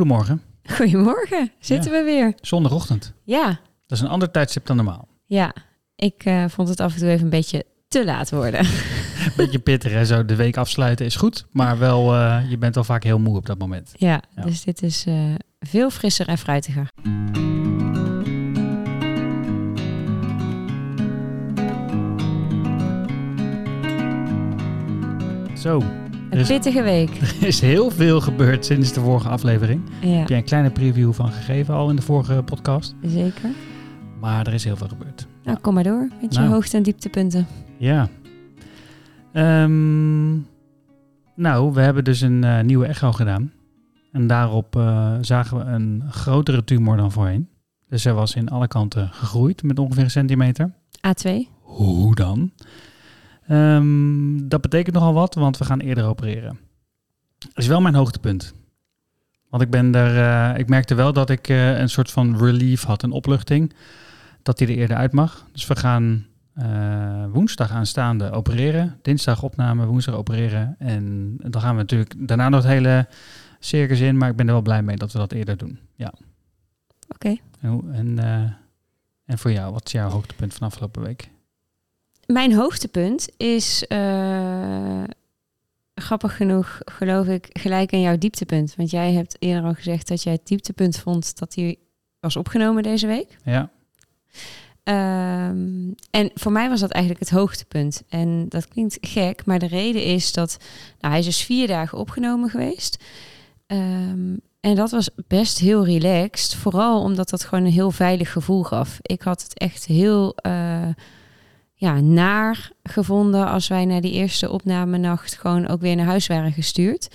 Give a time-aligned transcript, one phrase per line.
[0.00, 2.32] Goedemorgen, Goedemorgen, zitten we weer.
[2.40, 3.12] zondagochtend.
[3.24, 3.46] Ja,
[3.86, 5.08] Dat is een ander tijdstip dan normaal.
[5.26, 5.54] ja.
[5.96, 8.66] Ik eh, vond het af en toe even een beetje te laat worden.
[9.36, 12.84] Beetje pittig hè, zo de week afsluiten is goed, maar wel, eh, je bent wel
[12.84, 13.92] vaak heel moe op dat moment.
[13.96, 14.42] ja, Ja.
[14.42, 16.88] dus dit is eh, veel frisser en fruitiger.
[25.54, 25.82] Zo,
[26.36, 27.10] Een Dus- pittige week.
[27.40, 29.80] er is heel veel gebeurd sinds de vorige aflevering.
[30.00, 33.50] Ja, Heb jij een kleine preview van gegeven al in de vorige podcast, zeker.
[34.20, 35.26] maar er is heel veel gebeurd.
[35.44, 36.52] Nou, kom maar door met je Nou.
[36.52, 37.46] hoogte- en dieptepunten.
[37.78, 38.08] Ja.
[39.32, 40.32] Ehm,
[41.34, 43.52] nou, we hebben dus een eh, nieuwe echo gedaan.
[44.12, 47.48] En daarop eh, zagen we een grotere tumor dan voorheen.
[47.88, 50.74] Dus hij was in alle kanten gegroeid met ongeveer een centimeter.
[51.06, 51.30] A2.
[51.62, 52.50] Hoe dan?
[53.48, 56.58] Ehm, dat betekent nogal wat, want we gaan eerder opereren.
[57.38, 58.54] Dat is wel mijn hoogtepunt.
[59.48, 60.16] Want ik ben er,
[60.52, 63.72] eh, ik merkte wel dat ik eh, een soort van relief had, een opluchting,
[64.42, 65.46] dat hij er eerder uit mag.
[65.52, 70.76] Dus we gaan eh, woensdag aanstaande opereren, dinsdag opname, woensdag opereren.
[70.78, 73.08] En dan gaan we natuurlijk daarna nog het hele
[73.58, 75.78] circus in, maar ik ben er wel blij mee dat we dat eerder doen.
[75.94, 76.12] Ja.
[77.08, 77.36] Oké.
[77.60, 78.18] En, en,
[79.24, 81.30] en voor jou, wat is jouw hoogtepunt van afgelopen week?
[82.26, 85.02] Mijn hoogtepunt is, eh,
[85.94, 88.74] grappig genoeg, geloof ik, gelijk aan jouw dieptepunt.
[88.76, 91.78] Want jij hebt eerder al gezegd dat jij het dieptepunt vond dat hij
[92.20, 93.36] was opgenomen deze week.
[93.44, 93.70] Ja.
[94.82, 98.02] Ehm, en voor mij was dat eigenlijk het hoogtepunt.
[98.08, 100.56] En dat klinkt gek, maar de reden is dat
[101.00, 103.04] nou, hij is dus vier dagen opgenomen geweest.
[103.66, 106.54] Ehm, en dat was best heel relaxed.
[106.54, 108.98] Vooral omdat dat gewoon een heel veilig gevoel gaf.
[109.02, 110.88] Ik had het echt heel eh,
[111.78, 116.52] ja, naar gevonden als wij na die eerste opnamenacht gewoon ook weer naar huis waren
[116.52, 117.08] gestuurd.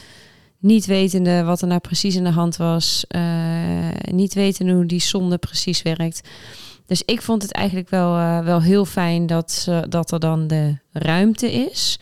[0.60, 3.06] Niet wetende wat er nou precies in de hand was.
[3.08, 3.22] eh,
[4.12, 6.30] niet wetende hoe die zonde precies werkt.
[6.86, 10.78] Dus ik vond het eigenlijk wel, eh, wel heel fijn dat, dat er dan de
[10.92, 12.00] ruimte is.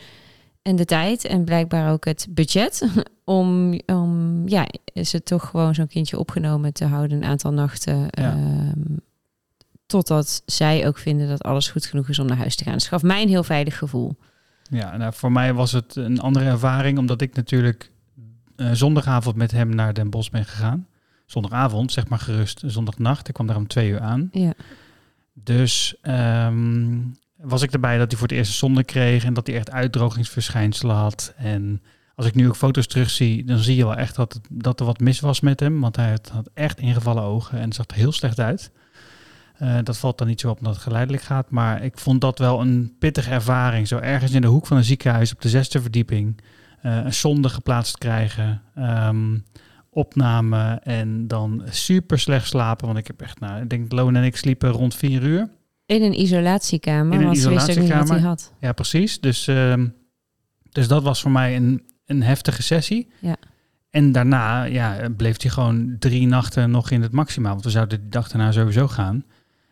[0.62, 2.86] En de tijd en blijkbaar ook het budget.
[3.24, 7.98] Om, om ja, is het toch gewoon zo'n kindje opgenomen te houden een aantal nachten.
[8.10, 8.30] Ja.
[8.30, 8.96] ehm,
[9.90, 12.72] totdat zij ook vinden dat alles goed genoeg is om naar huis te gaan.
[12.72, 14.16] Dus het gaf mij een heel veilig gevoel.
[14.70, 17.90] Ja, nou, voor mij was het een andere ervaring, omdat ik natuurlijk
[18.56, 20.86] eh, zondagavond met hem naar Den Bosch ben gegaan.
[21.26, 23.28] Zondagavond, zeg maar gerust, zondagnacht.
[23.28, 24.28] Ik kwam daar om twee uur aan.
[24.32, 24.52] Ja,
[25.34, 26.98] Dus ehm,
[27.36, 30.96] was ik erbij dat hij voor het eerst zonde kreeg en dat hij echt uitdrogingsverschijnselen
[30.96, 31.34] had.
[31.36, 31.82] En
[32.14, 35.00] als ik nu ook foto's terugzie, dan zie je wel echt dat, dat er wat
[35.00, 35.80] mis was met hem.
[35.80, 38.70] Want hij had, had echt ingevallen ogen en zag er heel slecht uit.
[39.60, 41.50] Eh, dat valt dan niet zo op omdat het geleidelijk gaat.
[41.50, 43.88] Maar ik vond dat wel een pittige ervaring.
[43.88, 46.40] Zo ergens in de hoek van een ziekenhuis op de zesde verdieping.
[46.82, 48.62] eh, een zonde geplaatst krijgen.
[48.74, 49.38] ehm,
[49.90, 52.86] opname en dan super slecht slapen.
[52.86, 55.48] Want ik heb echt, nou, ik denk Loon en ik sliepen rond vier uur.
[55.86, 58.28] in een isolatiekamer, In een want ze wisten ook niet wat hij isolatiekamer.
[58.28, 58.52] had.
[58.60, 59.20] Ja, precies.
[59.20, 59.88] Dus, ehm,
[60.70, 63.10] dus dat was voor mij een, een heftige sessie.
[63.20, 63.36] Ja.
[63.90, 67.52] En daarna ja, bleef hij gewoon drie nachten nog in het maximaal.
[67.52, 69.24] Want we zouden die dag daarna sowieso gaan.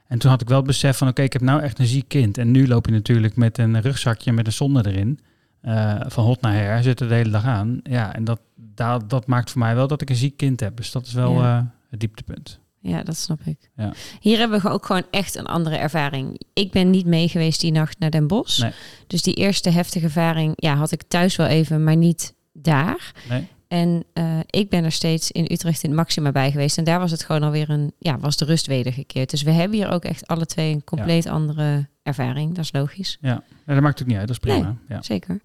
[0.08, 1.08] En toen had ik wel het besef van...
[1.08, 2.38] oké, ik heb nou echt een ziek kind.
[2.38, 5.18] En nu loop je natuurlijk met een rugzakje met een zonde erin.
[5.60, 7.80] eh, van hot naar her, zit er de hele dag aan.
[7.82, 8.40] Ja, en dat,
[8.74, 10.76] dat, dat maakt voor mij wel dat ik een ziek kind heb.
[10.76, 11.58] Dus dat is wel Ja.
[11.58, 12.58] eh, het dieptepunt.
[12.80, 13.70] Ja, dat snap ik.
[13.76, 13.92] Ja.
[14.20, 16.40] Hier hebben we ook gewoon echt een andere ervaring.
[16.52, 18.60] Ik ben niet mee geweest die nacht naar Den Bosch.
[18.60, 18.72] Nee.
[19.06, 23.12] Dus die eerste heftige ervaring ja, had ik thuis wel even, maar niet daar.
[23.28, 23.46] Nee?
[23.68, 26.78] En eh, ik ben er steeds in Utrecht in het Maxima bij geweest.
[26.78, 29.30] En daar was het gewoon alweer een, ja, was de rust wedergekeerd.
[29.30, 32.54] Dus we hebben hier ook echt alle twee een compleet andere ervaring.
[32.54, 33.18] Dat is logisch.
[33.20, 34.28] Ja, nee, dat maakt het niet uit.
[34.28, 34.76] Dat is prima.
[34.88, 35.02] Ja.
[35.02, 35.40] Zeker.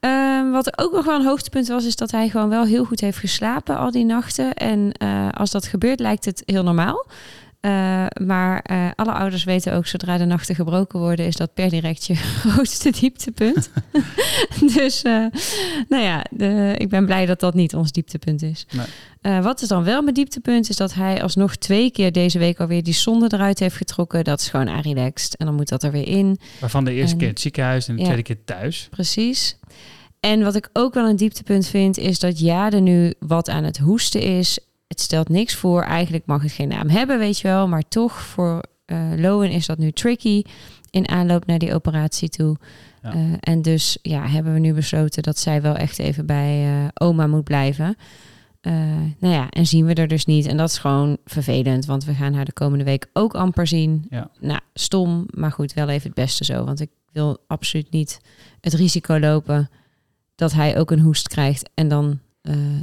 [0.00, 3.00] Ehm, wat ook nog wel een hoogtepunt was, is dat hij gewoon wel heel goed
[3.00, 4.54] heeft geslapen al die nachten.
[4.54, 7.06] En eh, als dat gebeurt, lijkt het heel normaal.
[7.60, 11.70] Eh, maar eh, alle ouders weten ook, zodra de nachten gebroken worden, is dat per
[11.70, 13.70] direct je grootste dieptepunt.
[14.74, 15.24] dus, eh,
[15.88, 18.66] nou ja, de, ik ben blij dat dat niet ons dieptepunt is.
[18.72, 19.40] Nee.
[19.40, 22.82] Wat is dan wel mijn dieptepunt, is dat hij alsnog twee keer deze week alweer
[22.82, 24.24] die zonde eruit heeft getrokken.
[24.24, 25.36] Dat is gewoon relaxed.
[25.36, 26.38] En dan moet dat er weer in.
[26.60, 28.04] Waarvan de eerste En- keer het ziekenhuis en de Ja.
[28.06, 28.86] tweede keer thuis.
[28.90, 29.58] Precies.
[30.20, 33.78] En wat ik ook wel een dieptepunt vind, is dat Jade nu wat aan het
[33.78, 34.58] hoesten is.
[34.88, 35.82] Het stelt niks voor.
[35.82, 37.68] Eigenlijk mag het geen naam hebben, weet je wel.
[37.68, 40.42] Maar toch, voor eh Lowen is dat nu tricky
[40.90, 42.56] in aanloop naar die operatie toe.
[43.02, 43.12] Ja.
[43.12, 46.88] Eh, en dus ja, hebben we nu besloten dat zij wel echt even bij eh,
[46.94, 47.96] oma moet blijven.
[48.60, 48.72] Eh,
[49.18, 50.46] nou ja, en zien we er dus niet.
[50.46, 54.06] En dat is gewoon vervelend, want we gaan haar de komende week ook amper zien.
[54.10, 54.30] Ja.
[54.40, 56.64] Nou, stom, maar goed, wel even het beste zo.
[56.64, 58.20] Want ik wil absoluut niet
[58.60, 59.70] het risico lopen
[60.34, 62.18] dat hij ook een hoest krijgt en dan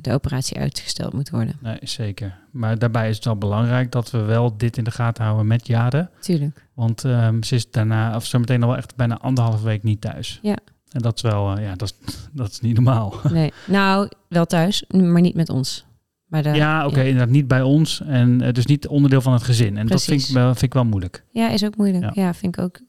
[0.01, 1.57] de operatie uitgesteld moet worden.
[1.61, 2.37] Nee, zeker.
[2.51, 5.67] Maar daarbij is het wel belangrijk dat we wel dit in de gaten houden met
[5.67, 6.09] Jade.
[6.19, 6.67] Tuurlijk.
[6.73, 10.01] Want ehm, ze is daarna, of zo meteen al wel echt bijna anderhalve week niet
[10.01, 10.39] thuis.
[10.41, 10.57] Ja.
[10.91, 13.13] En dat is wel, eh, ja, dat is, dat is niet normaal.
[13.29, 15.85] Nee, nou, wel thuis, maar niet met ons.
[16.25, 18.01] Maar de, ja, oké, inderdaad niet bij ons.
[18.01, 19.77] En eh, dus niet onderdeel van het gezin.
[19.77, 21.23] En dat vind ik, wel, vind ik wel moeilijk.
[21.31, 22.03] Ja, is ook moeilijk.
[22.03, 22.11] Ja.
[22.13, 22.33] Ja.
[22.33, 22.79] vind ik ook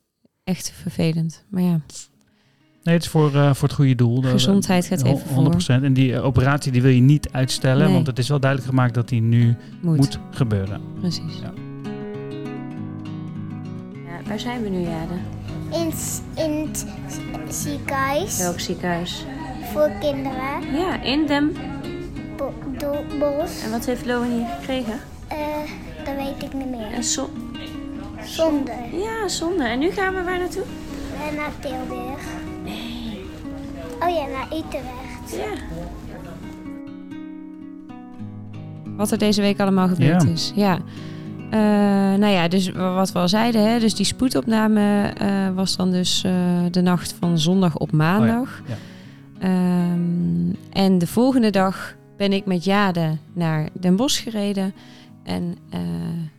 [0.44, 1.44] echt vervelend.
[1.50, 1.81] Maar ja,
[2.87, 4.21] Nee, het is voor, eh, voor het goede doel.
[4.21, 5.35] De- Gezondheid gaat even voor.
[5.37, 5.83] 100%.
[5.85, 7.85] En die eh, operatie die wil je niet uitstellen.
[7.85, 7.94] Nee.
[7.94, 9.97] Want het is wel duidelijk gemaakt dat die nu moet.
[9.97, 10.81] moet gebeuren.
[11.00, 11.38] Precies.
[11.43, 11.53] Ja.
[13.93, 15.15] Ja, waar zijn we nu, Jade?
[15.73, 15.93] In,
[16.44, 16.87] in het
[17.49, 19.25] ziekenhuis Welk ziekenhuis?
[19.73, 20.73] voor kinderen.
[20.75, 21.27] Ja, in.
[22.37, 23.62] Bo do- bos.
[23.65, 25.00] En wat heeft Lowen hier gekregen?
[25.29, 25.37] Eh,
[26.05, 26.94] dat weet ik niet meer.
[26.97, 27.31] Een zo
[28.25, 28.75] Zonder.
[28.93, 29.65] ja, zonde.
[29.65, 30.62] En nu gaan we waar naartoe?
[31.37, 32.21] Naar Tilburg.
[34.01, 35.37] Oh ja, naar Utrecht.
[35.37, 35.53] Ja.
[38.97, 40.29] Wat er deze week allemaal gebeurd Ja.
[40.29, 40.53] is.
[40.55, 40.79] Ja.
[41.51, 41.59] Eh,
[42.19, 46.23] nou ja, dus wat we al zeiden, hè, dus die spoedopname eh, was dan dus
[46.25, 46.33] eh,
[46.71, 48.63] de nacht van zondag op maandag.
[48.69, 48.75] ja.
[49.39, 54.73] Ehm, en de volgende dag ben ik met Jade naar Den Bosch gereden.
[55.26, 55.81] En eh,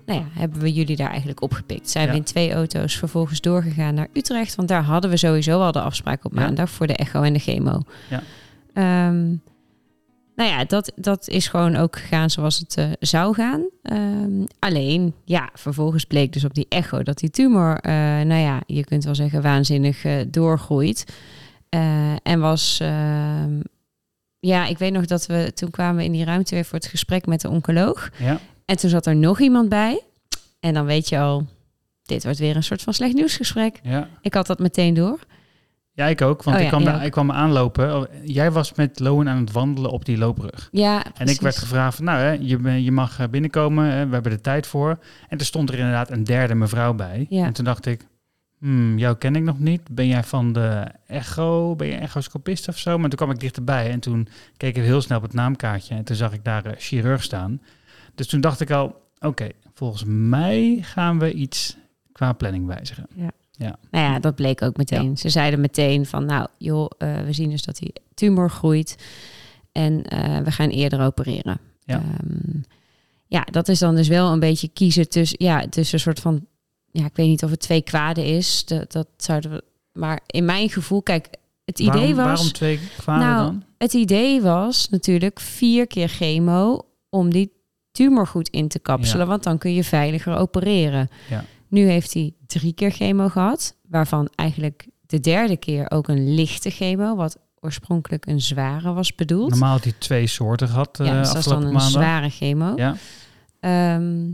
[0.06, 1.90] nou ja, hebben we jullie daar eigenlijk opgepikt.
[1.90, 2.12] Zijn Ja.
[2.12, 4.56] we in twee auto's vervolgens doorgegaan naar Utrecht.
[4.56, 6.40] Want daar hadden we sowieso al de afspraak op Ja.
[6.40, 7.82] maandag voor de echo en de chemo.
[8.10, 8.22] Ja.
[8.74, 9.26] Ehm,
[10.36, 13.70] nou ja, dat, dat is gewoon ook gegaan zoals het eh, zou gaan.
[13.82, 17.92] Ehm, alleen, ja, vervolgens bleek dus op die echo dat die tumor, eh,
[18.22, 21.04] nou ja, je kunt wel zeggen waanzinnig doorgroeit.
[22.24, 23.60] En was, ehm,
[24.40, 26.88] ja, ik weet nog dat we toen kwamen we in die ruimte weer voor het
[26.88, 28.10] gesprek met de oncoloog.
[28.20, 28.40] Ja.
[28.68, 30.02] En toen zat er nog iemand bij.
[30.60, 31.48] En dan weet je al,
[32.04, 33.80] dit wordt weer een soort van slecht nieuwsgesprek.
[33.84, 34.08] Ja.
[34.22, 35.20] Ik had dat meteen door.
[35.92, 36.44] ja, ik ook.
[36.44, 37.02] Want Oh ik, ja, kwam ook.
[37.02, 37.96] ik kwam aanlopen.
[37.96, 40.68] Oh, Jij was met Lowen aan het wandelen op die loopbrug.
[40.72, 44.14] Ja, En ik werd gevraagd van, nou, hè, je, je mag eh, binnenkomen, hè, we
[44.14, 45.00] hebben er tijd voor.
[45.30, 47.26] En er stond er inderdaad een derde mevrouw bij.
[47.30, 47.46] Ja.
[47.46, 48.06] En toen dacht ik,
[48.60, 49.82] hmm, jou ken ik nog niet.
[49.92, 51.76] Ben jij van de echo?
[51.76, 52.98] Ben je echoscopist of zo?
[52.98, 54.28] Maar toen kwam ik dichterbij en toen
[54.58, 55.96] keek ik heel snel op het naamkaartje.
[55.96, 57.62] En toen zag ik daar eh, chirurg staan.
[58.18, 61.78] Dus toen dacht ik al, oké, volgens mij gaan we iets
[62.12, 63.08] qua planning wijzigen.
[63.92, 65.18] Nou ja, dat bleek ook meteen.
[65.18, 68.96] Ze zeiden meteen van, nou joh, eh, we zien dus dat die tumor groeit
[69.72, 71.60] en eh, we gaan eerder opereren.
[71.84, 71.96] Ja.
[71.96, 72.60] Ehm,
[73.28, 76.46] ja, dat is dan dus wel een beetje kiezen tussen, ja, tussen een soort van,
[76.92, 78.66] ja, ik weet niet of het twee kwaden is.
[78.66, 79.64] Dat, dat zouden we,
[79.94, 81.28] maar in mijn gevoel, kijk,
[81.66, 83.64] het idee waarom, was, Waarom twee kwaden Nou, dan?
[83.78, 87.52] het idee was natuurlijk vier keer chemo om die
[87.98, 89.32] tumor goed in te kapselen, Ja.
[89.32, 91.10] want dan kun je veiliger opereren.
[91.30, 91.44] Ja.
[91.68, 96.70] Nu heeft hij drie keer chemo gehad, waarvan eigenlijk de derde keer ook een lichte
[96.70, 99.50] chemo, wat oorspronkelijk een zware was bedoeld.
[99.50, 101.90] Normaal had hij twee soorten gehad eh ja, dus dat is dan een maandag.
[101.92, 102.74] zware chemo.
[102.76, 102.96] Ja,
[103.60, 104.34] Ehm,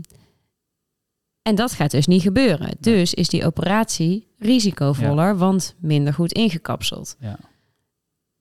[1.42, 2.76] en dat gaat dus niet gebeuren.
[2.80, 7.16] Dus is die operatie risicovoller, want minder goed ingekapseld.
[7.18, 7.38] ja.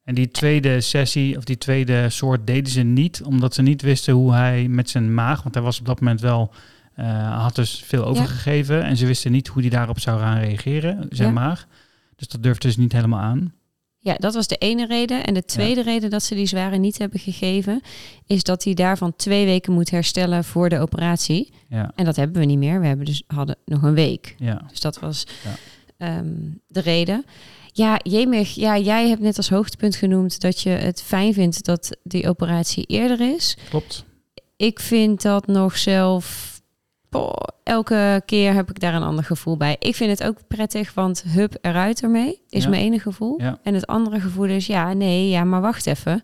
[0.03, 4.13] En die tweede sessie, of die tweede soort, deden ze niet, omdat ze niet wisten
[4.13, 6.51] hoe hij met zijn maag, want hij was op dat moment wel,
[6.93, 11.05] eh, had dus veel overgegeven, en ze wisten niet hoe hij daarop zou gaan reageren,
[11.09, 11.33] zijn Ja.
[11.33, 11.67] maag.
[12.15, 13.53] Dus dat durfde ze niet helemaal aan.
[13.97, 15.23] Ja, dat was de ene reden.
[15.25, 17.81] En de tweede reden dat ze die zware niet hebben gegeven,
[18.25, 21.53] is dat hij daarvan twee weken moet herstellen voor de operatie.
[21.69, 22.79] Ja, En dat hebben we niet meer.
[22.79, 24.35] We hebben dus hadden nog een week.
[24.37, 24.61] ja.
[24.69, 25.23] Dus dat was
[25.97, 26.33] ehm,
[26.67, 27.25] de reden.
[27.75, 31.97] Ja, Jemig, ja, jij hebt net als hoogtepunt genoemd dat je het fijn vindt dat
[32.03, 33.57] die operatie eerder is.
[33.69, 34.03] klopt.
[34.57, 36.51] Ik vind dat nog zelf.
[37.09, 39.75] boah, elke keer heb ik daar een ander gevoel bij.
[39.79, 42.69] Ik vind het ook prettig, want hup eruit ermee is Ja.
[42.69, 43.41] mijn ene gevoel.
[43.41, 43.59] Ja.
[43.63, 46.23] En het andere gevoel is, ja, nee, ja, maar wacht even.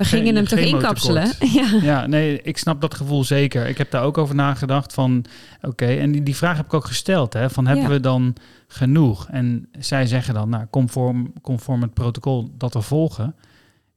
[0.00, 1.32] We Geen- gingen hem toch inkapselen?
[1.52, 1.68] Ja.
[1.82, 3.66] Ja, nee, ik snap dat gevoel zeker.
[3.66, 5.24] Ik heb daar ook over nagedacht van,
[5.62, 7.90] oké, en die, die vraag heb ik ook gesteld, hè, van hebben Ja.
[7.90, 8.34] we dan
[8.68, 9.28] genoeg?
[9.30, 13.34] En zij zeggen dan, nou, conform, conform het protocol dat we volgen,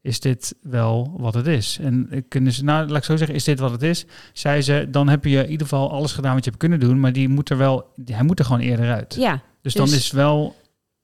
[0.02, 1.78] is dit wel wat het is?
[1.82, 4.06] En kunnen ze, nou, laat ik zo zeggen, is dit wat het is?
[4.34, 7.00] Zei ze, dan heb je in ieder geval alles gedaan wat je hebt kunnen doen,
[7.00, 9.16] maar die moet er wel, hij moet er gewoon eerder uit.
[9.16, 10.56] ja, dus, dan dus- is wel,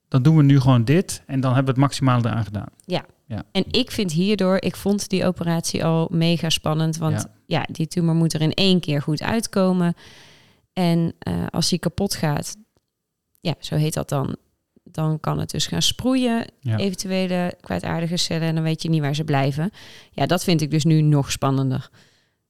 [0.09, 2.69] dan doen we nu gewoon dit en dan hebben we het maximale eraan gedaan.
[3.51, 6.97] En ik vind hierdoor, ik vond die operatie al mega spannend.
[6.97, 7.59] Want Ja.
[7.59, 9.93] ja, die tumor moet er in één keer goed uitkomen.
[10.73, 12.57] En eh, als die kapot gaat,
[13.41, 14.35] ja, zo heet dat dan,
[14.83, 16.45] dan kan het dus gaan sproeien.
[16.59, 16.77] Ja.
[16.77, 19.71] Eventuele kwijtaardige cellen en dan weet je niet waar ze blijven.
[20.11, 21.89] Ja, dat vind ik dus nu nog spannender.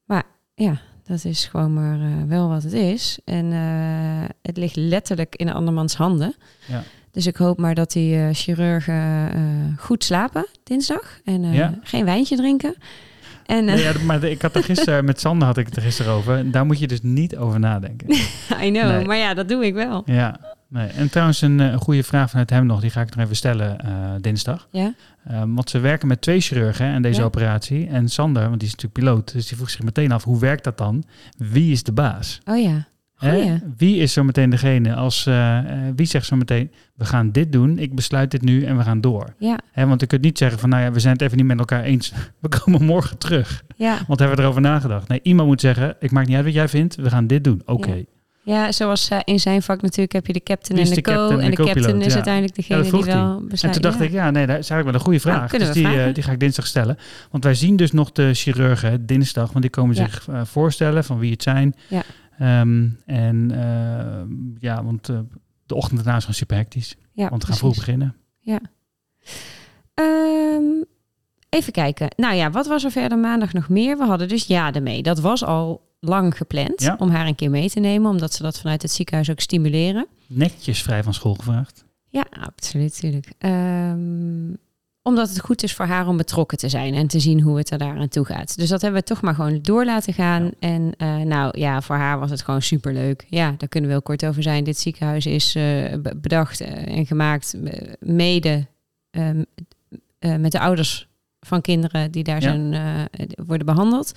[0.05, 0.23] Maar
[0.55, 3.19] ja, dat is gewoon maar eh, wel wat het is.
[3.25, 6.35] En eh, het ligt letterlijk in andermans handen.
[6.67, 6.83] Ja.
[7.19, 9.41] Dus ik hoop maar dat die eh, chirurgen eh,
[9.77, 11.19] goed slapen dinsdag.
[11.23, 11.73] En eh, Ja.
[11.83, 12.75] geen wijntje drinken.
[13.45, 15.81] En eh, Nee, ja, maar ik had er gisteren, met Sander had ik het er
[15.81, 16.51] gisteren over.
[16.51, 18.09] Daar moet je dus niet over nadenken.
[18.65, 19.05] I know, Nee.
[19.05, 20.01] maar ja, dat doe ik wel.
[20.05, 20.87] Ja, nee.
[20.87, 22.81] En trouwens een eh, goede vraag vanuit hem nog.
[22.81, 24.67] Die ga ik nog even stellen eh, dinsdag.
[24.71, 24.93] Ja?
[25.27, 27.25] Ehm, want ze werken met twee chirurgen in deze Ja.
[27.25, 27.87] operatie.
[27.87, 30.63] En Sander, want die is natuurlijk piloot, dus die vroeg zich meteen af, hoe werkt
[30.63, 31.03] dat dan?
[31.37, 32.39] Wie is de baas?
[32.45, 32.87] Oh ja.
[33.19, 33.57] Hè?
[33.77, 37.51] Wie is zo meteen degene als, eh, eh, wie zegt zo meteen, we gaan dit
[37.51, 39.33] doen, ik besluit dit nu en we gaan door.
[39.37, 41.45] Ja, Hè, want je kunt niet zeggen van, nou ja, we zijn het even niet
[41.45, 43.63] met elkaar eens, we komen morgen terug.
[43.75, 43.97] ja.
[44.07, 45.07] Want hebben we erover nagedacht?
[45.07, 47.61] Nee, iemand moet zeggen, ik maak niet uit wat jij vindt, we gaan dit doen.
[47.65, 47.93] Oké.
[47.93, 48.03] Ja.
[48.43, 51.37] Ja, zoals eh, in zijn vak natuurlijk heb je de captain en de de co.
[51.37, 53.73] En de captain is uiteindelijk degene die wel En besluit.
[53.73, 55.35] toen dacht ik, ja, nee, dat is eigenlijk wel een goede vraag.
[55.37, 56.97] Nou, kunnen dus die, die ga ik dinsdag stellen.
[57.31, 61.31] Want wij zien dus nog de chirurgen dinsdag, want die komen zich voorstellen van wie
[61.31, 61.75] het zijn.
[61.87, 62.01] Ja.
[62.39, 65.19] Ehm, en eh, ja, want eh,
[65.65, 66.95] de ochtend daarna is gewoon super hectisch.
[67.13, 68.15] Ja, want we gaan vroeg beginnen.
[69.93, 70.83] Ehm,
[71.49, 72.07] even kijken.
[72.15, 73.97] Nou ja, wat was er verder maandag nog meer?
[73.97, 75.03] We hadden dus Jade mee.
[75.03, 76.95] Dat was al lang gepland Ja.
[76.99, 80.07] om haar een keer mee te nemen, omdat ze dat vanuit het ziekenhuis ook stimuleren.
[80.27, 81.85] Netjes vrij van school gevraagd.
[82.09, 83.33] Ja, absoluut, natuurlijk.
[83.37, 84.49] Ehm,
[85.03, 87.69] omdat het goed is voor haar om betrokken te zijn en te zien hoe het
[87.71, 88.57] er daar aan toe gaat.
[88.57, 90.43] Dus dat hebben we toch maar gewoon door laten gaan.
[90.43, 90.51] Ja.
[90.59, 93.25] En eh, nou ja, voor haar was het gewoon superleuk.
[93.29, 94.63] Ja, daar kunnen we heel kort over zijn.
[94.63, 95.63] Dit ziekenhuis is eh,
[96.01, 97.55] be- bedacht eh, en gemaakt
[97.99, 98.65] mede
[99.11, 99.43] ehm,
[100.19, 101.07] eh, met de ouders
[101.39, 102.49] van kinderen die daar Ja.
[102.49, 103.07] zijn,
[103.45, 104.11] worden behandeld.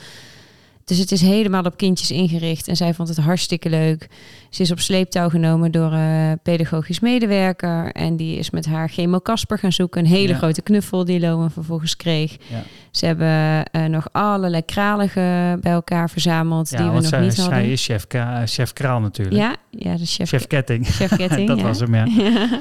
[0.85, 2.69] Dus het is helemaal op kindjes ingericht.
[2.69, 4.09] En zij vond het hartstikke leuk.
[4.51, 7.93] Ze is op sleeptouw genomen door een pedagogisch medewerker.
[7.93, 10.01] En die is met haar chemo Casper gaan zoeken.
[10.01, 10.37] Een hele Ja.
[10.39, 12.37] grote knuffel die Loan vervolgens kreeg.
[12.51, 12.63] Ja.
[12.91, 17.21] Ze hebben eh, nog allerlei kraligen bij elkaar verzameld Ja, die we want nog zij,
[17.23, 17.55] niet hadden.
[17.59, 19.37] zij is chef, Ka- chef Kraal natuurlijk.
[19.37, 20.87] ja, ja, de chef, Chef Ketting.
[20.87, 21.49] chef Ketting.
[21.49, 22.07] dat was hem, ja.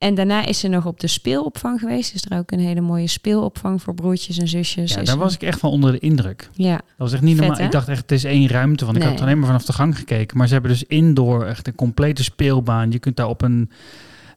[0.00, 2.14] En daarna is ze nog op de speelopvang geweest.
[2.14, 4.94] Is er ook een hele mooie speelopvang voor broertjes en zusjes.
[4.94, 6.50] ja daar was ik echt van onder de indruk.
[6.52, 7.58] Ja, Dat was echt niet Vet, normaal.
[7.58, 7.64] hè?
[7.66, 8.84] Ik dacht echt, het is één ruimte.
[8.84, 10.36] Want ik had alleen maar vanaf de gang gekeken.
[10.36, 12.90] Maar ze hebben dus indoor echt een complete speelbaan.
[12.90, 13.70] Je kunt daar op een,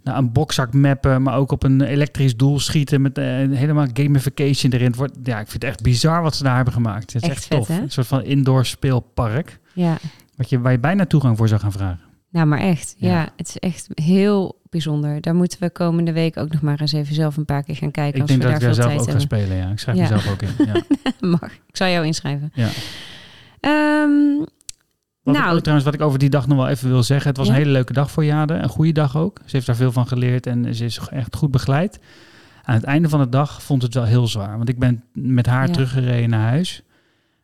[0.04, 1.22] nou, een bokzak mappen.
[1.22, 3.02] Maar ook op een elektrisch doel schieten.
[3.02, 4.88] Met eh, helemaal gamification erin.
[4.88, 7.14] Het wordt, ja, ik vind het echt bizar wat ze daar hebben gemaakt.
[7.14, 7.68] Het is Echt echt, vet, tof.
[7.68, 7.82] hè?
[7.82, 9.60] Een soort van indoor speelpark.
[9.74, 9.98] ja.
[10.36, 12.00] Wat je, waar je bijna toegang voor zou gaan vragen.
[12.34, 12.96] Nou, maar echt.
[12.98, 13.10] Ja.
[13.12, 13.30] Ja.
[13.38, 15.22] het is echt heel bijzonder.
[15.22, 17.92] Daar moeten we komende week ook nog maar eens even zelf een paar keer gaan
[17.92, 18.16] kijken.
[18.16, 19.40] ik als denk we dat ik daar daar veel zelf ook ga hebben.
[19.40, 19.58] spelen.
[19.66, 19.72] Ja.
[19.72, 20.04] Ik schrijf Ja.
[20.04, 20.50] mezelf ook in.
[20.66, 20.82] Ja.
[21.40, 21.52] Mag.
[21.54, 22.52] Ik zal jou inschrijven.
[22.54, 22.70] Ja.
[23.60, 24.38] Ehm,
[25.24, 25.56] Wat Nou.
[25.56, 27.28] ik trouwens, wat ik over die dag nog wel even wil zeggen.
[27.28, 28.54] Het was een hele leuke dag voor Jade.
[28.54, 29.40] Een goede dag ook.
[29.46, 32.00] Ze heeft daar veel van geleerd en ze is echt goed begeleid.
[32.64, 34.58] Aan het einde van de dag vond het wel heel zwaar.
[34.58, 36.84] Want ik ben met haar teruggereden naar huis.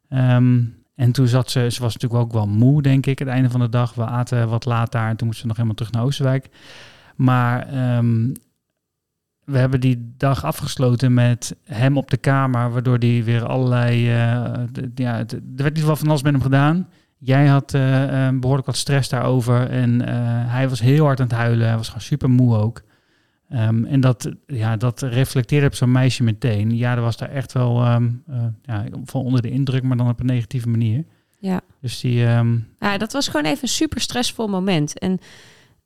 [0.10, 0.60] Ehm,
[1.00, 3.60] en toen zat ze, ze was natuurlijk ook wel moe, denk ik, het einde van
[3.60, 3.94] de dag.
[3.94, 6.50] We aten wat laat daar en toen moesten we nog helemaal terug naar Oosterwijk.
[7.16, 8.34] Maar ehm,
[9.46, 14.06] we hebben die dag afgesloten met hem op de kamer, waardoor hij weer allerlei.
[14.72, 15.26] d- ja, er
[15.56, 16.88] werd iets wel van alles met hem gedaan.
[17.18, 19.70] Jij had eh, eh, behoorlijk wat stress daarover.
[19.70, 20.02] En
[20.48, 21.68] hij was heel hard aan het huilen.
[21.68, 22.82] Hij was gewoon super moe ook.
[23.50, 26.78] Ehm, en dat, ja, dat reflecteerde op zo'n meisje meteen.
[26.78, 30.10] Ja, er was daar echt wel ehm, eh, ja, van onder de indruk, maar dan
[30.10, 31.06] op een negatieve manier.
[31.40, 31.62] ja.
[31.82, 35.00] Dus die ehm ja, dat was gewoon even een super stressvol moment.
[35.00, 35.20] En,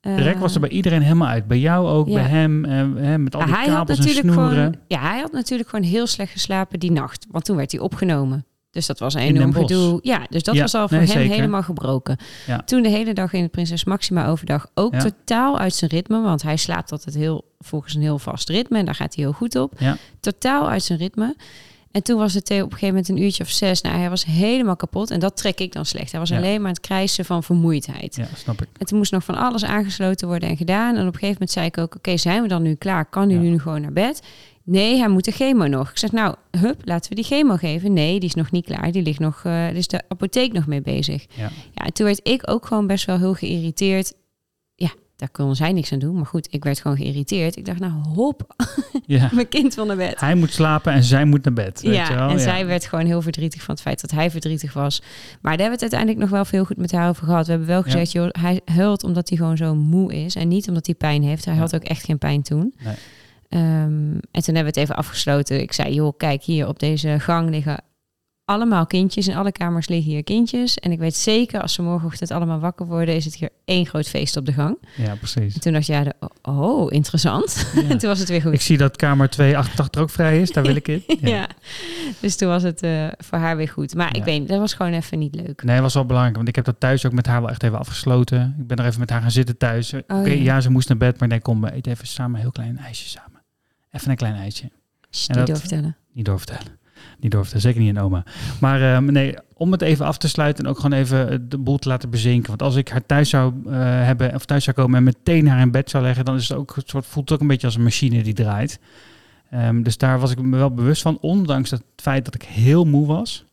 [0.00, 1.46] de rek was er bij iedereen helemaal uit.
[1.46, 2.14] Bij jou ook, Ja.
[2.14, 4.54] bij hem, eh, met al ja, die hij had kabels en natuurlijk snoeren.
[4.56, 7.26] gewoon, ja, hij had natuurlijk gewoon heel slecht geslapen die nacht.
[7.30, 8.46] Want toen werd hij opgenomen.
[8.74, 9.98] Dus dat was een enorm gedoe.
[10.02, 11.34] Ja, dus dat Ja, was al voor nee, hem zeker.
[11.34, 12.16] helemaal gebroken.
[12.46, 12.62] Ja.
[12.64, 14.98] Toen de hele dag in het Prinses Maxima overdag ook Ja.
[15.00, 16.20] totaal uit zijn ritme.
[16.22, 18.78] Want hij slaapt altijd heel, volgens een heel vast ritme.
[18.78, 19.72] En daar gaat hij heel goed op.
[20.20, 21.36] Totaal uit zijn ritme.
[21.90, 23.80] En toen was het Theo op een gegeven moment een uurtje of zes.
[23.80, 25.10] Nou, hij was helemaal kapot.
[25.10, 26.10] En dat trek ik dan slecht.
[26.10, 28.16] Hij was alleen maar aan het krijsen van vermoeidheid.
[28.16, 28.68] Ja, snap ik.
[28.78, 30.94] En toen moest nog van alles aangesloten worden en gedaan.
[30.94, 33.04] En op een gegeven moment zei ik ook, oké, zijn we dan nu klaar?
[33.04, 33.38] Kan Ja.
[33.38, 34.22] nu gewoon naar bed?
[34.64, 35.90] Nee, hij moet de chemo nog.
[35.90, 37.92] Ik zeg, nou, hup, laten we die chemo geven.
[37.92, 38.92] Nee, die is nog niet klaar.
[38.92, 41.26] Die ligt nog, er is de apotheek nog mee bezig.
[41.36, 41.50] Ja.
[41.74, 44.12] Ja, en toen werd ik ook gewoon best wel heel geïrriteerd.
[44.74, 46.14] Ja, daar kon zij niks aan doen.
[46.14, 47.56] Maar goed, ik werd gewoon geïrriteerd.
[47.56, 48.54] Ik dacht, nou, hop,
[49.06, 49.30] ja.
[49.32, 50.20] mijn kind wil naar bed.
[50.20, 51.80] Hij moet slapen en zij moet naar bed.
[51.82, 52.28] Weet Ja, je wel?
[52.28, 52.42] en ja.
[52.42, 55.00] zij werd gewoon heel verdrietig van het feit dat hij verdrietig was.
[55.00, 57.44] Maar daar hebben we het uiteindelijk nog wel veel goed met haar over gehad.
[57.44, 57.84] We hebben wel Ja.
[57.84, 60.34] gezegd, joh, hij huilt omdat hij gewoon zo moe is.
[60.34, 61.44] En niet omdat hij pijn heeft.
[61.44, 62.74] Hij had ook echt geen pijn toen.
[62.84, 62.94] Nee.
[63.54, 65.60] Ehm, en toen hebben we het even afgesloten.
[65.60, 67.82] Ik zei, joh, kijk hier op deze gang liggen
[68.44, 69.28] allemaal kindjes.
[69.28, 70.76] In alle kamers liggen hier kindjes.
[70.78, 74.08] En ik weet zeker, als ze morgenochtend allemaal wakker worden, is het hier één groot
[74.08, 74.78] feest op de gang.
[74.96, 75.54] Ja, precies.
[75.54, 77.66] En toen dacht jij, de, oh, interessant.
[77.74, 77.82] Ja.
[77.88, 78.52] en toen was het weer goed.
[78.52, 81.02] Ik zie dat kamer 288 ook vrij is, daar wil ik in.
[81.20, 81.46] ja.
[82.20, 83.94] dus toen was het eh, voor haar weer goed.
[83.94, 84.24] Maar ik Ja.
[84.24, 85.62] weet dat was gewoon even niet leuk.
[85.62, 87.78] Nee, was wel belangrijk, want ik heb dat thuis ook met haar wel echt even
[87.78, 88.54] afgesloten.
[88.58, 89.92] Ik ben er even met haar gaan zitten thuis.
[89.92, 90.32] Oké, Oh, ja.
[90.32, 90.60] ja.
[90.60, 93.08] ze moest naar bed, maar denk, kom, we eten even samen een heel klein ijsje
[93.08, 93.33] samen.
[93.94, 94.42] Even een klein En
[95.10, 95.96] niet dat- doorvertellen.
[96.12, 96.78] Niet doorvertellen.
[97.18, 98.24] Niet doorvertellen, zeker niet in oma.
[98.60, 101.78] Maar ehm, nee, om het even af te sluiten en ook gewoon even de boel
[101.78, 102.48] te laten bezinken.
[102.48, 105.60] Want als ik haar thuis zou eh, hebben, of thuis zou komen en meteen haar
[105.60, 107.66] in bed zou leggen, dan is het ook, het soort, voelt het ook een beetje
[107.66, 108.78] als een machine die draait.
[109.50, 112.84] Ehm, dus daar was ik me wel bewust van, ondanks het feit dat ik heel
[112.84, 113.44] moe was.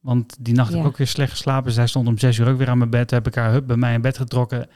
[0.00, 1.72] Want die nacht heb ik ook weer slecht geslapen.
[1.72, 3.10] Zij stond om zes uur ook weer aan mijn bed.
[3.10, 4.66] Heb ik haar hup, bij mij in bed getrokken.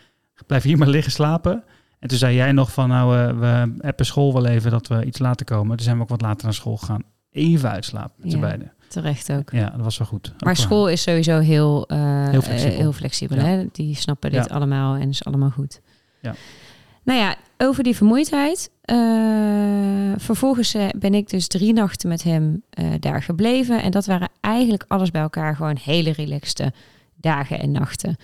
[0.47, 1.65] Blijf hier maar liggen slapen.
[2.05, 5.05] En toen zei jij nog van, nou, eh, we appen school wel even dat we
[5.05, 5.77] iets later komen.
[5.77, 7.03] Toen zijn we ook wat later naar school gegaan.
[7.31, 8.43] Even uitslapen met z'n Ja.
[8.43, 8.73] beiden.
[8.89, 9.51] Terecht ook.
[9.53, 10.31] Ja, dat was wel goed.
[10.35, 12.73] Ook Maar school is sowieso heel, eh, Heel flexibel.
[12.73, 13.45] eh, heel flexibel Ja.
[13.45, 13.65] hè?
[13.73, 14.55] Die snappen dit Ja.
[14.55, 15.81] allemaal en is allemaal goed.
[16.21, 16.35] Ja.
[17.03, 18.71] Nou ja, over die vermoeidheid.
[20.17, 22.63] vervolgens ben ik dus drie nachten met hem
[23.01, 23.83] daar gebleven.
[23.83, 26.73] En dat waren eigenlijk alles bij elkaar gewoon hele relaxte
[27.17, 28.17] dagen en nachten.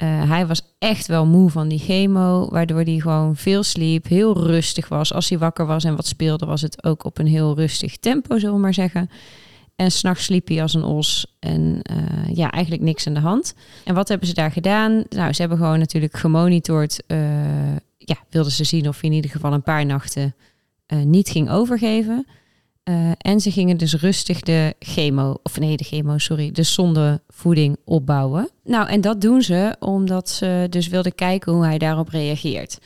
[0.00, 4.46] Eh, hij was echt wel moe van die chemo, waardoor hij gewoon veel sliep, heel
[4.46, 5.12] rustig was.
[5.12, 8.38] Als hij wakker was en wat speelde, was het ook op een heel rustig tempo,
[8.38, 9.10] zullen we maar zeggen.
[9.76, 11.36] En s'nachts sliep hij als een os.
[11.38, 13.54] En eh, ja, eigenlijk niks aan de hand.
[13.84, 15.04] En wat hebben ze daar gedaan?
[15.08, 17.02] Nou, ze hebben gewoon natuurlijk gemonitord.
[17.06, 17.18] eh,
[17.98, 20.34] ja, wilden ze zien of hij in ieder geval een paar nachten
[21.04, 22.26] niet ging overgeven.
[22.90, 27.76] Eh, en ze gingen dus rustig de chemo, of nee, de chemo, sorry, de zondevoeding
[27.84, 28.48] opbouwen.
[28.64, 32.78] Nou, en dat doen ze omdat ze dus wilden kijken hoe hij daarop reageert.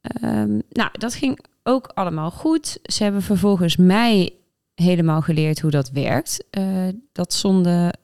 [0.00, 2.78] Ehm, nou, dat ging ook allemaal goed.
[2.82, 4.30] Ze hebben vervolgens mij
[4.74, 6.44] helemaal geleerd hoe dat werkt.
[6.50, 6.64] Eh,
[7.12, 7.94] dat zonde,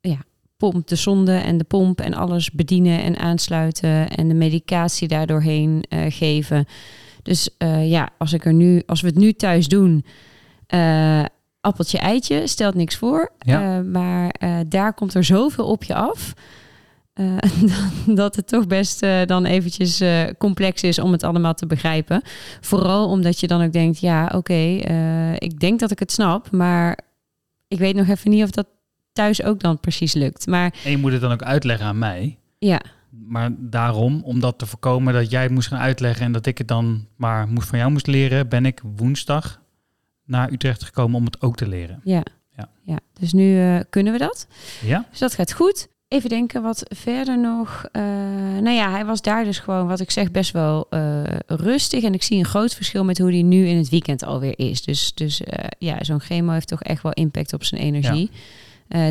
[0.00, 0.18] ja,
[0.56, 5.84] pomp, de zonde en de pomp en alles bedienen en aansluiten en de medicatie daardoorheen
[5.88, 6.66] eh, geven.
[7.22, 7.48] Dus
[7.82, 10.04] ja, als ik er nu, als we het nu thuis doen,
[10.70, 11.24] eh,
[11.60, 13.32] appeltje eitje, stelt niks voor.
[13.38, 13.78] Ja.
[13.78, 16.32] Eh, maar eh, daar komt er zoveel op je af.
[18.06, 20.02] dat het toch best dan eventjes
[20.38, 22.22] complex is om het allemaal te begrijpen.
[22.60, 24.78] Vooral omdat je dan ook denkt, ja, oké,
[25.38, 26.98] ik denk dat ik het snap, maar
[27.68, 28.66] ik weet nog even niet of dat
[29.12, 30.46] thuis ook dan precies lukt.
[30.46, 32.38] Maar En je moet het dan ook uitleggen aan mij.
[32.58, 36.46] ja, Maar daarom, om dat te voorkomen dat jij het moest gaan uitleggen en dat
[36.46, 39.59] ik het dan maar moest van jou moest leren, ben ik woensdag
[40.30, 42.00] naar Utrecht gekomen om het ook te leren.
[42.04, 42.22] ja,
[42.56, 42.68] Ja.
[42.82, 42.98] ja.
[43.18, 44.46] Dus nu eh, kunnen we dat.
[44.84, 45.06] Ja?
[45.10, 45.88] Dus dat gaat goed.
[46.08, 47.88] Even denken wat verder nog.
[47.92, 48.02] Eh,
[48.60, 52.04] nou ja, hij was daar dus gewoon, wat ik zeg, best wel eh, rustig.
[52.04, 54.82] En ik zie een groot verschil met hoe hij nu in het weekend alweer is.
[54.82, 55.40] Dus, dus
[55.78, 58.30] ja, zo'n chemo heeft toch echt wel impact op zijn energie.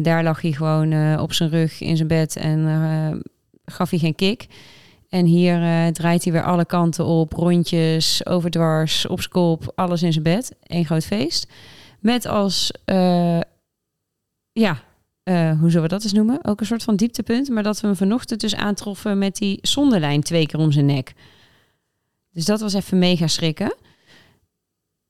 [0.01, 3.23] Daar lag hij gewoon op zijn rug in zijn bed en
[3.65, 4.47] gaf hij geen kick.
[5.09, 10.11] En hier eh, draait hij weer alle kanten op, rondjes, overdwars, op zijn alles in
[10.11, 10.55] zijn bed.
[10.63, 11.51] Eén groot feest.
[11.99, 13.39] Met als, eh,
[14.51, 14.83] ja,
[15.23, 16.45] eh, hoe zullen we dat eens noemen?
[16.45, 20.23] Ook een soort van dieptepunt, maar dat we hem vanochtend dus aantroffen met die zondelijn
[20.23, 21.13] twee keer om zijn nek.
[22.31, 23.75] Dus dat was even mega schrikken.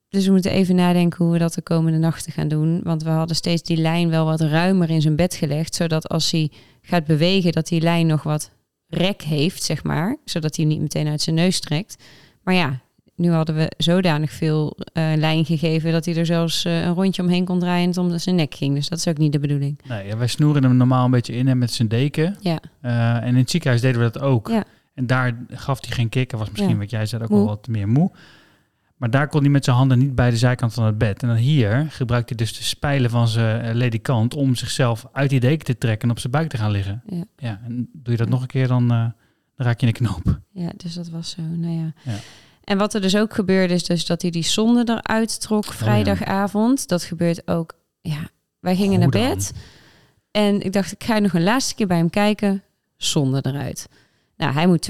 [0.09, 2.81] Dus we moeten even nadenken hoe we dat de komende nachten gaan doen.
[2.83, 5.75] Want we hadden steeds die lijn wel wat ruimer in zijn bed gelegd.
[5.75, 8.51] Zodat als hij gaat bewegen, dat die lijn nog wat
[8.89, 10.17] rek heeft, zeg maar.
[10.25, 12.03] Zodat hij niet meteen uit zijn neus trekt.
[12.43, 12.79] Maar ja,
[13.15, 15.91] nu hadden we zodanig veel eh, lijn gegeven...
[15.91, 18.55] dat hij er zelfs eh, een rondje omheen kon draaien en het om zijn nek
[18.55, 18.75] ging.
[18.75, 19.79] Dus dat is ook niet de bedoeling.
[19.87, 22.37] Nee, ja, wij snoeren hem normaal een beetje in hè, met zijn deken.
[22.39, 24.47] Ja, Eh, en in het ziekenhuis deden we dat ook.
[24.47, 24.63] Ja.
[24.93, 26.31] En daar gaf hij geen kick.
[26.31, 26.77] Hij was misschien, Ja.
[26.77, 28.11] wat jij zei, ook wel wat meer moe.
[28.99, 31.21] Maar daar kon hij met zijn handen niet bij de zijkant van het bed.
[31.21, 35.29] En dan hier gebruikt hij dus de spijlen van zijn eh, ledikant om zichzelf uit
[35.29, 37.01] die deken te trekken en op zijn buik te gaan liggen.
[37.05, 37.23] Ja.
[37.35, 39.99] ja en doe je dat nog een keer, dan, eh, dan raak je in de
[39.99, 40.39] knoop.
[40.51, 41.41] ja, dus dat was zo.
[41.41, 41.93] Nou ja.
[42.03, 42.17] Ja.
[42.63, 46.87] En wat er dus ook gebeurde, is dus dat hij die zonde eruit trok vrijdagavond.
[46.87, 47.73] Dat gebeurt ook.
[48.01, 49.29] Ja, wij gingen naar dan?
[49.29, 49.53] bed.
[50.31, 52.63] En ik dacht, ik ga nog een laatste keer bij hem kijken.
[52.97, 53.89] Zonde eruit.
[54.37, 54.89] Nou, hij moet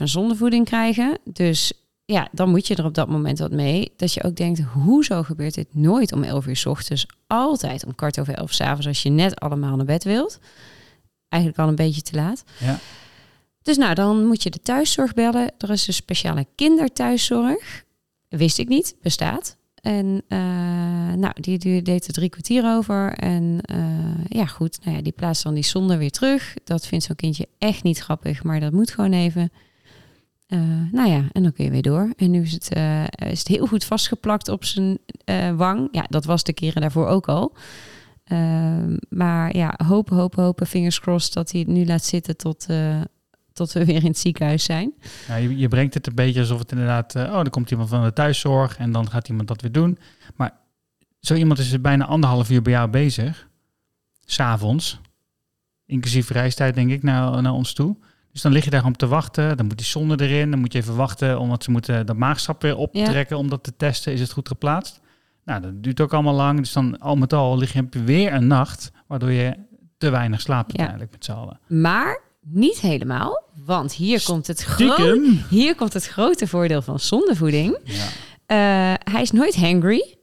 [0.00, 1.18] 24-7 zondevoeding krijgen.
[1.24, 1.72] Dus
[2.12, 3.92] ja, dan moet je er op dat moment wat mee.
[3.96, 7.06] Dat je ook denkt, hoezo gebeurt dit nooit om 11 uur 's ochtends?
[7.26, 10.38] Altijd om kwart over 11 's avonds als je net allemaal naar bed wilt.
[11.28, 12.44] Eigenlijk al een beetje te laat.
[12.58, 12.78] Ja.
[13.62, 15.52] Dus nou, dan moet je de thuiszorg bellen.
[15.58, 17.84] Er is een speciale kinderthuiszorg.
[18.28, 19.56] Wist ik niet, bestaat.
[19.74, 20.38] En eh,
[21.16, 23.12] nou, die, die deed er drie kwartier over.
[23.12, 26.54] En eh, ja, goed, nou ja, die plaatst dan die zonde weer terug.
[26.64, 29.52] Dat vindt zo'n kindje echt niet grappig, maar dat moet gewoon even.
[30.52, 30.58] Eh,
[30.90, 32.12] nou ja, en dan kun je weer door.
[32.16, 35.88] En nu is het, eh, is het heel goed vastgeplakt op zijn eh, wang.
[35.90, 37.56] Ja, dat was de keren daarvoor ook al.
[38.24, 42.66] Ehm, maar ja, hopen, hopen, hopen, fingers crossed dat hij het nu laat zitten tot,
[43.52, 44.92] tot we weer in het ziekenhuis zijn.
[45.28, 47.16] Ja, je, brengt het een beetje alsof het inderdaad...
[47.16, 49.98] oh, dan komt iemand van de thuiszorg en dan gaat iemand dat weer doen.
[50.36, 50.52] Maar
[51.20, 53.48] zo iemand is er bijna anderhalf uur bij jou bezig.
[54.24, 55.00] S'avonds.
[55.86, 57.96] Inclusief reistijd, denk ik, naar, naar ons toe.
[58.32, 59.56] Dus dan lig je daar om te wachten.
[59.56, 60.50] Dan moet die zonde erin.
[60.50, 63.36] Dan moet je even wachten, omdat ze moeten dat maagsap weer optrekken...
[63.36, 64.12] om dat te testen.
[64.12, 65.00] Is het goed geplaatst?
[65.44, 66.58] Nou, dat duurt ook allemaal lang.
[66.58, 68.90] Dus dan al met al lig je weer een nacht...
[69.06, 69.54] waardoor je
[69.98, 70.78] te weiig slaapt Ja.
[70.78, 71.60] uiteindelijk met z'n allen.
[71.68, 75.44] Maar niet helemaal, want hier komt het, gro Stiekem.
[75.50, 77.78] hier komt het grote voordeel van zondevoeding.
[77.84, 78.06] Ja.
[78.46, 80.16] Eh, hij is nooit hangry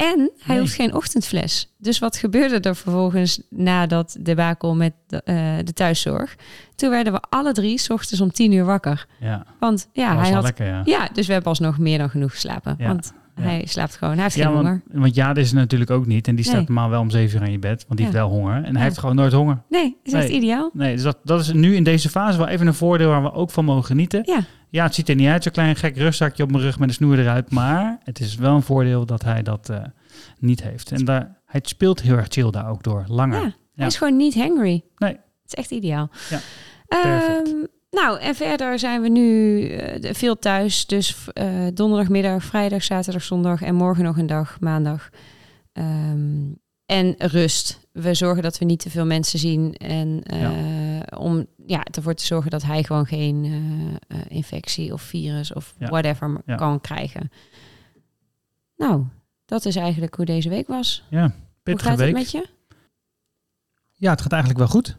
[0.00, 0.58] en hij Nee.
[0.58, 1.72] hoeft geen ochtendfles.
[1.78, 6.36] Dus wat gebeurde er vervolgens na dat debakel met de, eh, de thuiszorg?
[6.74, 9.06] Toen werden we alle drie 's ochtends om tien uur wakker.
[9.20, 10.42] Ja, Want ja, hij had...
[10.42, 10.82] lekker, ja.
[10.84, 12.74] Ja, dus we hebben alsnog meer dan genoeg geslapen.
[12.78, 13.19] Ja, Want ja.
[13.34, 14.82] Hij slaapt gewoon, hij heeft geen want, honger.
[14.92, 16.28] want ja, is er natuurlijk ook niet.
[16.28, 16.64] En die staat Nee.
[16.64, 18.64] normaal wel om zeven uur aan je bed, want die heeft wel honger.
[18.64, 19.62] En hij heeft gewoon nooit honger.
[19.68, 20.70] Nee, is echt ideaal.
[20.72, 23.32] Nee, dus dat, dat is nu in deze fase wel even een voordeel waar we
[23.32, 24.22] ook van mogen genieten.
[24.24, 26.88] Ja, Ja, het ziet er niet uit, zo'n klein gek rustzakje op mijn rug met
[26.88, 27.50] een snoer eruit.
[27.50, 29.78] Maar het is wel een voordeel dat hij dat eh,
[30.38, 30.92] niet heeft.
[30.92, 33.40] En daar, hij speelt heel erg chill daar ook door, langer.
[33.42, 33.52] ja.
[33.74, 34.82] hij is gewoon niet hangry.
[34.96, 35.12] Nee.
[35.12, 36.10] Het is echt ideaal.
[36.30, 36.38] Ja,
[36.86, 37.68] Ehm, perfect.
[37.90, 40.86] Nou, en verder zijn we nu eh, veel thuis.
[40.86, 45.10] Dus eh, donderdagmiddag, vrijdag, zaterdag, zondag en morgen nog een dag, maandag.
[45.72, 46.52] Ehm,
[46.86, 47.88] en rust.
[47.92, 49.74] We zorgen dat we niet te veel mensen zien.
[49.74, 53.52] En eh, om ja, ervoor te zorgen dat hij gewoon geen
[54.28, 55.88] infectie of virus of Ja.
[55.88, 56.54] whatever Ja.
[56.54, 57.30] kan krijgen.
[58.76, 59.04] Nou,
[59.44, 61.04] dat is eigenlijk hoe deze week was.
[61.10, 62.06] Ja, hoe pittige gaat week.
[62.08, 62.46] het met je?
[63.94, 64.96] Ja, het gaat eigenlijk wel goed.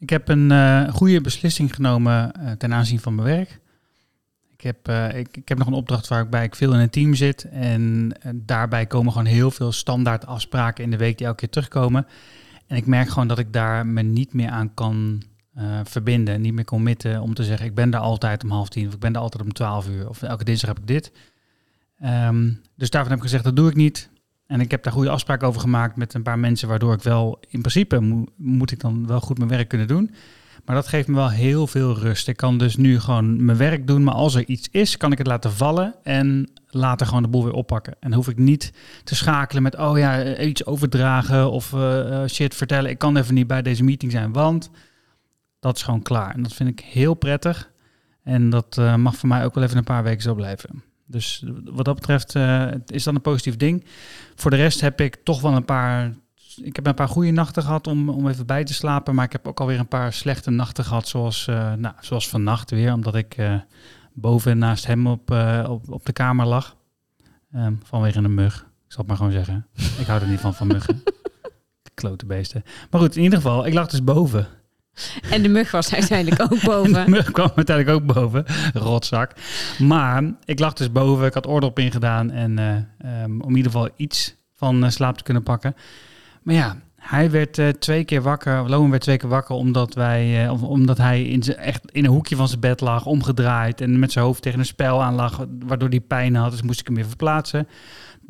[0.00, 3.60] Ik heb een eh, goede beslissing genomen eh, ten aanzien van mijn werk.
[4.52, 7.14] Ik heb, eh, ik, ik heb nog een opdracht waarbij ik veel in een team
[7.14, 7.44] zit.
[7.44, 12.06] En daarbij komen gewoon heel veel standaard afspraken in de week die elke keer terugkomen.
[12.66, 15.22] En ik merk gewoon dat ik daar me niet meer aan kan
[15.84, 16.40] verbinden.
[16.40, 18.86] Niet meer committen om te zeggen, ik ben daar altijd om half tien.
[18.86, 20.08] Of ik ben daar altijd om twaalf uur.
[20.08, 21.12] Of elke dinsdag heb ik dit.
[21.98, 24.09] Ehm, dus daarvan heb ik gezegd, dat doe ik niet.
[24.50, 27.40] En ik heb daar goede afspraken over gemaakt met een paar mensen, waardoor ik wel
[27.48, 30.10] in principe mo- moet ik dan wel goed mijn werk kunnen doen.
[30.64, 32.28] Maar dat geeft me wel heel veel rust.
[32.28, 35.18] Ik kan dus nu gewoon mijn werk doen, maar als er iets is, kan ik
[35.18, 37.96] het laten vallen en later gewoon de boel weer oppakken.
[38.00, 38.72] En hoef ik niet
[39.04, 42.90] te schakelen met, oh ja, eh, iets overdragen of eh, eh, shit vertellen.
[42.90, 44.70] Ik kan even niet bij deze meeting zijn, want
[45.60, 46.34] dat is gewoon klaar.
[46.34, 47.70] En dat vind ik heel prettig.
[48.22, 50.89] En dat mag voor mij ook wel even een paar weken zo blijven.
[51.10, 53.84] Dus wat dat betreft eh, is dat een positief ding.
[54.34, 56.14] Voor de rest heb ik toch wel een paar.
[56.62, 59.14] Ik heb een paar goede nachten gehad om, om even bij te slapen.
[59.14, 61.08] Maar ik heb ook alweer een paar slechte nachten gehad.
[61.08, 62.92] Zoals, eh, nou, zoals vannacht weer.
[62.92, 63.54] Omdat ik eh,
[64.12, 65.30] boven naast hem op,
[65.68, 66.76] op, op de kamer lag.
[67.52, 68.54] Ehm, vanwege een mug.
[68.56, 69.66] Ik zal het maar gewoon zeggen.
[69.98, 71.02] Ik hou er niet van, van muggen.
[71.94, 72.62] Klote beesten.
[72.90, 74.48] Maar goed, in ieder geval, ik lag dus boven.
[75.30, 77.10] En de mug was uiteindelijk ook De boven.
[77.10, 78.44] mug kwam uiteindelijk ook boven.
[78.72, 79.32] Rotzak.
[79.78, 81.26] Maar ik lag dus boven.
[81.26, 82.30] Ik had oordop ingedaan.
[82.30, 85.74] En eh, ehm, om in ieder geval iets van eh, slaap te kunnen pakken.
[86.42, 88.68] Maar ja, hij werd eh, twee keer wakker.
[88.68, 92.10] Loan werd twee keer wakker omdat, wij, of, omdat hij in zijn, echt in een
[92.10, 93.80] hoekje van zijn bed lag, omgedraaid.
[93.80, 96.50] En met zijn hoofd tegen een spel aan lag, waardoor hij pijn had.
[96.50, 97.68] Dus moest ik hem weer verplaatsen.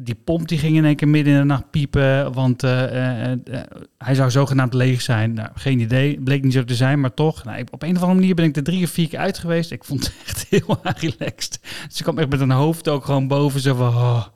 [0.03, 3.33] Die pomp die ging in één keer midden in de nacht piepen, want eh, eh,
[3.33, 3.61] eh,
[3.99, 5.33] hij zou zogenaamd leeg zijn.
[5.33, 7.45] Nou, geen idee, bleek niet zo te zijn, maar toch.
[7.45, 9.71] Nou, op een of andere manier ben ik er drie of vier keer uit geweest.
[9.71, 11.61] Ik vond het echt heel relaxed.
[11.89, 14.27] Dus ik kwam echt met een hoofd ook gewoon boven, zo van, oh,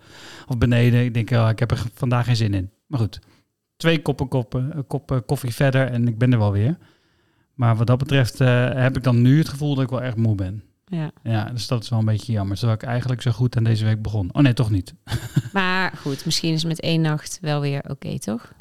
[0.46, 1.05] of beneden.
[1.05, 2.70] Ik denk, oh, ik heb er vandaag geen zin in.
[2.87, 3.20] Maar goed,
[3.77, 4.29] twee koppen,
[4.87, 6.79] koppen, koffie verder en ik ben er wel weer.
[7.55, 10.35] Maar wat dat betreft heb ik dan nu het gevoel dat ik wel erg moe
[10.35, 10.62] ben.
[10.86, 11.10] Ja.
[11.22, 12.56] Ja, dus dat is wel een beetje jammer.
[12.56, 14.28] Terwijl ik eigenlijk zo goed aan deze week begon.
[14.32, 14.94] Oh nee, toch niet.
[15.52, 18.52] Maar goed, misschien is met één nacht wel weer oké, toch?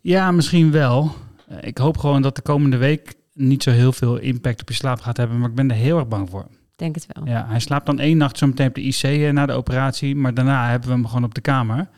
[0.00, 1.14] Ja, misschien wel.
[1.48, 4.74] Eh, Ik hoop gewoon dat de komende week niet zo heel veel impact op je
[4.74, 5.38] slaap gaat hebben.
[5.38, 6.46] Maar ik ben er heel erg bang voor.
[6.76, 7.26] Denk het wel.
[7.26, 10.16] Ja, hij slaapt dan één nacht zo meteen op de IC eh, na de operatie.
[10.16, 11.88] Maar daarna hebben we hem gewoon op de kamer.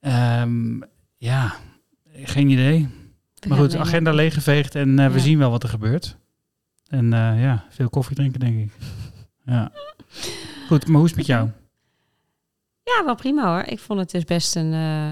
[0.00, 0.80] Ehm,
[1.16, 1.54] ja,
[2.22, 2.88] geen idee.
[3.34, 6.16] We Maar goed, agenda leeggeveegd en eh, we zien wel wat er gebeurt.
[6.92, 8.72] En eh, ja, veel koffie drinken denk ik.
[9.44, 9.72] Ja.
[10.68, 11.48] Goed, maar hoe is het met jou?
[12.82, 13.62] Ja, wel prima hoor.
[13.66, 15.10] Ik vond het dus best een eh,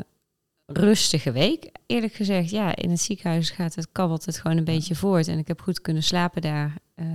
[0.67, 1.71] rustige week.
[1.87, 5.29] Eerlijk gezegd, ja, in het ziekenhuis gaat het, kabbelt het gewoon een beetje voort.
[5.29, 6.75] En ik heb goed kunnen slapen daar.
[6.95, 7.09] Ehm,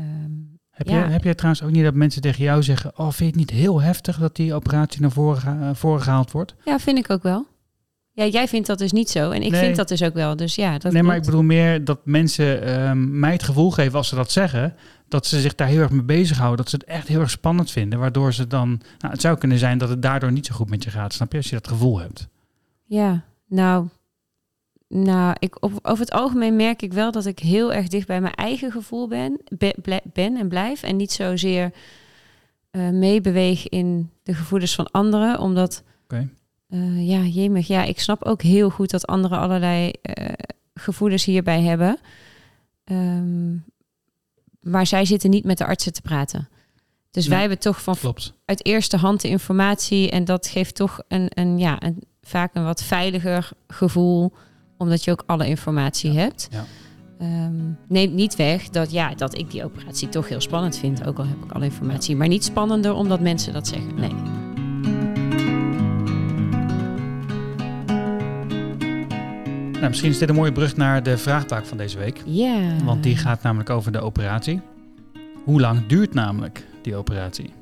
[0.70, 1.00] Heb, Ja.
[1.00, 2.92] jij, heb jij trouwens ook niet dat mensen tegen jou zeggen...
[3.00, 6.32] oh, vind je het niet heel heftig dat die operatie naar voren, eh, voren gehaald
[6.32, 6.56] wordt?
[6.66, 7.48] ja, vind ik ook wel.
[8.16, 9.32] Ja, jij vindt dat dus niet zo.
[9.32, 9.62] En ik Nee.
[9.64, 10.36] vind dat dus ook wel.
[10.36, 13.98] Dus ja, dat nee, maar ik bedoel meer dat mensen ehm, mij het gevoel geven
[13.98, 14.76] als ze dat zeggen...
[15.08, 16.58] dat ze zich daar heel erg mee bezighouden.
[16.58, 18.00] Dat ze het echt heel erg spannend vinden.
[18.00, 18.70] Waardoor ze dan...
[19.00, 21.14] Nou, het zou kunnen zijn dat het daardoor niet zo goed met je gaat.
[21.14, 21.38] Snap je?
[21.38, 22.28] Als je dat gevoel hebt.
[22.86, 23.88] Ja, nou,
[24.88, 28.22] Nou, ik, op, over het algemeen merk ik wel dat ik heel erg dicht bij
[28.22, 30.84] mijn eigen gevoel ben, be- ben en blijf.
[30.84, 31.72] En niet zozeer
[32.72, 35.40] eh meebeweeg in de gevoelens van anderen.
[35.40, 35.84] Omdat.
[36.70, 40.34] Eh, ja, jemig, ja, ik snap ook heel goed dat anderen allerlei eh,
[40.74, 41.98] gevoelens hierbij hebben.
[42.84, 43.54] Ehm,
[44.62, 46.50] maar zij zitten niet met de artsen te praten.
[47.12, 47.32] Dus Nee.
[47.34, 48.34] wij hebben toch van Klopt.
[48.46, 50.10] uit eerste hand de informatie.
[50.12, 54.34] En dat geeft toch een, een, ja, een, vaak een wat veiliger gevoel.
[54.78, 56.48] Omdat je ook alle informatie Ja, hebt.
[56.52, 56.66] ja.
[57.20, 61.06] Ehm, neemt niet weg dat, ja, dat ik die operatie toch heel spannend vind.
[61.06, 62.16] Ook al heb ik alle informatie.
[62.16, 63.96] Maar niet spannender omdat mensen dat zeggen.
[63.96, 64.14] Nee.
[69.86, 72.22] Nou, misschien is dit een mooie brug naar de vraagbaak van deze week.
[72.26, 72.76] Ja.
[72.84, 74.62] Want die gaat namelijk over de operatie.
[75.44, 77.54] Hoe lang duurt namelijk die operatie?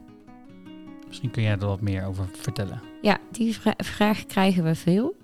[1.08, 2.82] Misschien kun jij er wat meer over vertellen.
[3.02, 5.16] Ja, die vra- vraag krijgen we veel.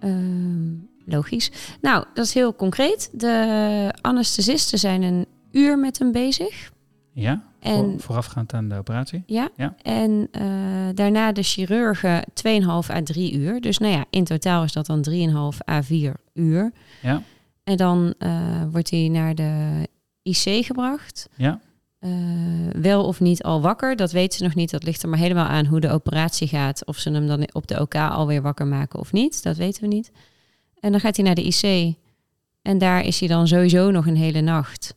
[0.00, 0.72] Ehm,
[1.04, 1.50] logisch.
[1.80, 3.10] Nou, dat is heel concreet.
[3.12, 6.72] De anesthesisten zijn een uur met hem bezig.
[7.12, 7.42] Ja?
[7.60, 9.22] En Voor, voorafgaand aan de operatie?
[9.26, 9.48] Ja.
[9.56, 9.74] Ja.
[9.82, 10.44] En eh,
[10.94, 13.60] daarna de chirurgen 2,5 à 3 uur.
[13.60, 16.72] Dus nou ja, in totaal is dat dan 3,5 à 4 uur.
[17.02, 17.22] Ja.
[17.64, 19.88] En dan eh, wordt hij naar de
[20.22, 21.28] IC gebracht.
[21.36, 21.60] Ja.
[21.98, 22.10] Eh,
[22.72, 24.70] wel of niet al wakker, dat weten ze nog niet.
[24.70, 26.86] Dat ligt er maar helemaal aan hoe de operatie gaat.
[26.86, 29.42] Of ze hem dan op de OK alweer wakker maken of niet.
[29.42, 30.10] Dat weten we niet.
[30.80, 31.96] En dan gaat hij naar de IC.
[32.62, 34.94] En daar is hij dan sowieso nog een hele nacht.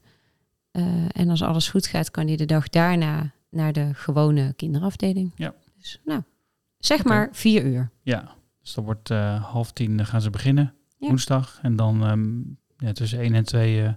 [0.71, 5.31] Eh, en als alles goed gaat, kan hij de dag daarna naar de gewone kinderafdeling.
[5.35, 5.53] Ja.
[5.77, 6.21] Dus nou,
[6.79, 7.89] zeg maar vier uur.
[8.01, 8.35] Ja.
[8.61, 9.09] Dus dan wordt
[9.41, 10.73] half tien eh, gaan ze beginnen.
[10.97, 11.07] Ja.
[11.07, 11.59] Woensdag.
[11.61, 12.31] En dan ehm,
[12.77, 13.89] ja, tussen 1 en 2 eh,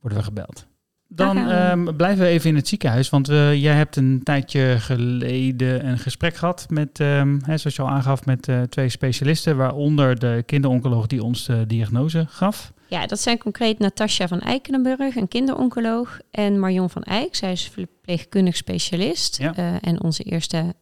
[0.00, 0.66] worden we gebeld.
[1.14, 3.10] Dan ehm, blijven we even in het ziekenhuis.
[3.10, 7.82] Want eh, jij hebt een tijdje geleden een gesprek gehad met, ehm, hè, zoals je
[7.82, 9.56] al aangaf, met eh, twee specialisten.
[9.56, 12.72] Waaronder de kinderoncoloog die ons de diagnose gaf.
[12.88, 16.18] Ja, dat zijn concreet Natasja van Eikenenburg, een kinderoncoloog.
[16.30, 19.38] En Marion van Eyck, zij is verpleegkundig specialist.
[19.38, 19.80] Ja.
[19.80, 20.74] en onze eerste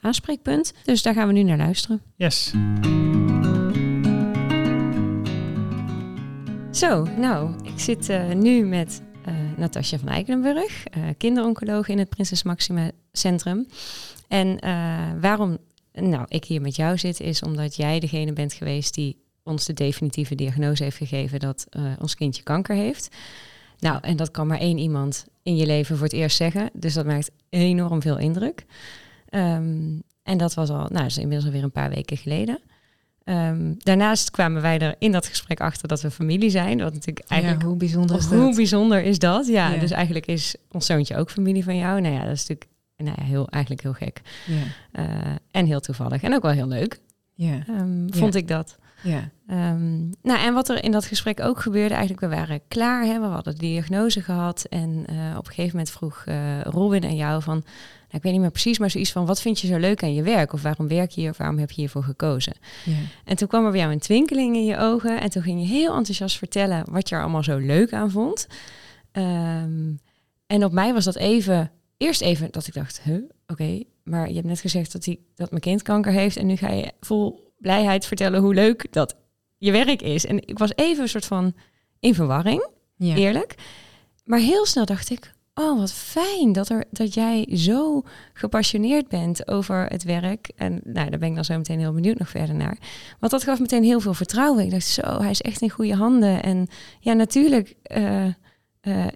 [0.00, 0.72] aanspreekpunt.
[0.84, 2.02] Dus daar gaan we nu naar luisteren.
[2.16, 2.52] Yes.
[6.72, 12.08] Zo, nou, ik zit eh, nu met eh Natasja van Eikenenburg, eh kinderoncoloog in het
[12.08, 13.66] Prinses Maxima Centrum.
[14.28, 14.58] En
[15.20, 15.58] waarom
[15.92, 19.72] nou, ik hier met jou zit, is omdat jij degene bent geweest die ons de
[19.72, 21.66] definitieve diagnose heeft gegeven dat
[21.98, 23.08] ons kindje kanker heeft.
[23.78, 26.70] Nou, en dat kan maar één iemand in je leven voor het eerst zeggen.
[26.72, 28.64] Dus dat maakt enorm veel indruk.
[29.28, 32.60] Ehm, en dat was al, nou, dat is inmiddels alweer een paar weken geleden.
[33.24, 36.78] Ehm, daarnaast kwamen wij er in dat gesprek achter dat we familie zijn.
[36.82, 38.54] Wat natuurlijk eigenlijk ja, hoe bijzonder is hoe dat?
[38.56, 39.46] bijzonder is dat?
[39.46, 39.78] Ja, Ja.
[39.80, 42.00] dus eigenlijk is ons zoontje ook familie van jou.
[42.00, 44.20] Nou ja, dat is natuurlijk nou ja, heel, eigenlijk heel gek.
[44.46, 45.04] Ja, Eh,
[45.50, 46.22] en heel toevallig.
[46.22, 47.00] En ook wel heel leuk,
[47.34, 48.76] ja, ehm, vond ik dat.
[49.02, 49.30] ja.
[49.46, 53.20] Ehm, nou, en wat er in dat gesprek ook gebeurde, eigenlijk, we waren klaar, hè,
[53.20, 54.64] we hadden de diagnose gehad.
[54.70, 57.64] En eh, op een gegeven moment vroeg eh, Robin en jou van,
[58.12, 60.14] nou, ik weet niet meer precies, maar zoiets van, wat vind je zo leuk aan
[60.14, 60.52] je werk?
[60.52, 61.30] Of waarom werk je hier?
[61.30, 62.52] Of waarom heb je hiervoor gekozen?
[62.84, 62.96] ja.
[63.24, 65.20] En toen kwam er bij jou een twinkeling in je ogen.
[65.20, 68.46] En toen ging je heel enthousiast vertellen wat je er allemaal zo leuk aan vond.
[69.12, 69.92] Ehm,
[70.46, 74.34] en op mij was dat even, eerst even dat ik dacht, huh, oké, maar je
[74.34, 76.36] hebt net gezegd dat, die, dat mijn kind kanker heeft.
[76.36, 79.16] En nu ga je vol blijheid vertellen hoe leuk dat
[79.58, 80.26] je werk is.
[80.26, 81.54] En ik was even een soort van
[82.00, 83.14] in verwarring, ja.
[83.14, 83.54] eerlijk.
[84.24, 89.48] Maar heel snel dacht ik, oh wat fijn dat, er, dat jij zo gepassioneerd bent
[89.48, 90.50] over het werk.
[90.56, 92.76] En nou, daar ben ik dan zo meteen heel benieuwd nog verder naar.
[93.20, 94.64] Want dat gaf meteen heel veel vertrouwen.
[94.64, 96.42] Ik dacht, zo, hij is echt in goede handen.
[96.42, 96.66] En
[97.00, 98.32] ja, natuurlijk eh, eh,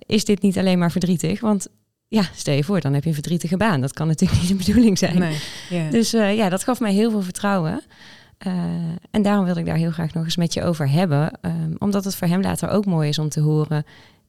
[0.06, 1.40] is dit niet alleen maar verdrietig.
[1.40, 1.68] Want
[2.08, 3.80] ja, stel je voor, dan heb je een verdrietige baan.
[3.80, 5.18] Dat kan natuurlijk niet de bedoeling zijn.
[5.18, 5.90] Nee.
[5.90, 7.82] Dus eh, ja, dat gaf mij heel veel vertrouwen.
[9.10, 11.30] En daarom wilde ik daar heel graag nog eens met je over hebben.
[11.40, 13.84] Ehm, omdat het voor hem later ook mooi is om te horen...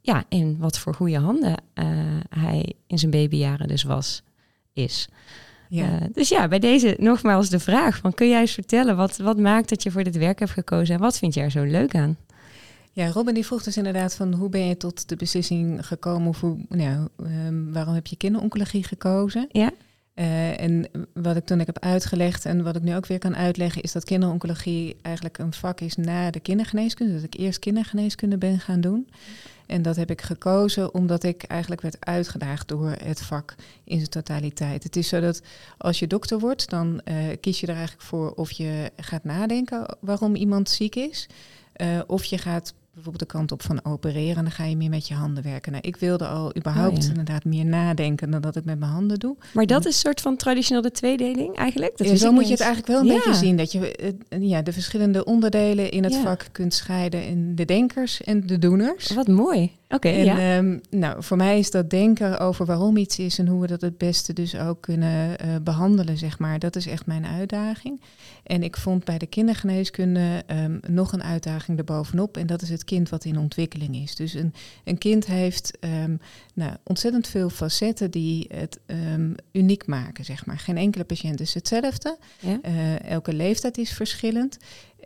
[0.07, 1.85] ja, in wat voor goede handen eh,
[2.29, 4.23] hij in zijn babyjaren dus was,
[4.73, 5.07] is.
[5.69, 5.99] ja.
[5.99, 9.37] Eh, dus ja, bij deze nogmaals de vraag: van, kun jij eens vertellen wat, wat
[9.37, 11.95] maakt dat je voor dit werk hebt gekozen en wat vind je er zo leuk
[11.95, 12.17] aan?
[12.91, 16.41] Ja, Robin die vroeg dus inderdaad van hoe ben je tot de beslissing gekomen of
[16.41, 19.47] hoe, nou, ehm, waarom heb je kinderoncologie gekozen?
[19.51, 19.71] Ja.
[20.13, 23.35] Eh, en wat ik toen ik heb uitgelegd en wat ik nu ook weer kan
[23.35, 27.13] uitleggen, is dat kinderoncologie eigenlijk een vak is na de kindergeneeskunde.
[27.13, 29.07] Dat ik eerst kindergeneeskunde ben gaan doen.
[29.67, 34.09] En dat heb ik gekozen omdat ik eigenlijk werd uitgedaagd door het vak in zijn
[34.09, 34.83] totaliteit.
[34.83, 35.41] Het is zo dat
[35.77, 39.97] als je dokter wordt, dan eh, kies je er eigenlijk voor of je gaat nadenken
[39.99, 41.27] waarom iemand ziek is.
[41.73, 44.43] eh, of je gaat bijvoorbeeld de kant op van opereren.
[44.43, 45.71] Dan ga je meer met je handen werken.
[45.71, 47.09] Nou, ik wilde al überhaupt Oh, ja.
[47.09, 49.35] inderdaad meer nadenken dan dat ik met mijn handen doe.
[49.53, 51.97] Maar dat is een soort van traditioneel de tweedeling eigenlijk?
[51.97, 53.13] Dat Ja, zo moet je het eigenlijk wel een Ja.
[53.13, 53.57] beetje zien.
[53.57, 53.91] Dat je
[54.29, 58.59] eh, ja, de verschillende onderdelen in het vak kunt scheiden in de denkers en de
[58.59, 59.11] doeners.
[59.13, 59.71] Wat mooi.
[59.89, 60.57] Oké, ja.
[60.57, 63.81] ehm, nou, voor mij is dat denken over waarom iets is en hoe we dat
[63.81, 66.59] het beste dus ook kunnen eh, behandelen, zeg maar.
[66.59, 68.01] Dat is echt mijn uitdaging.
[68.43, 72.37] En ik vond bij de kindergeneeskunde ehm, nog een uitdaging erbovenop.
[72.37, 74.15] En dat is het kind wat in ontwikkeling is.
[74.15, 76.15] Dus een, een kind heeft ehm,
[76.53, 78.79] nou, ontzettend veel facetten die het
[79.51, 80.59] uniek maken, zeg maar.
[80.59, 82.17] Geen enkele patiënt is hetzelfde.
[82.39, 82.59] Ja.
[82.61, 84.57] Eh, elke leeftijd is verschillend.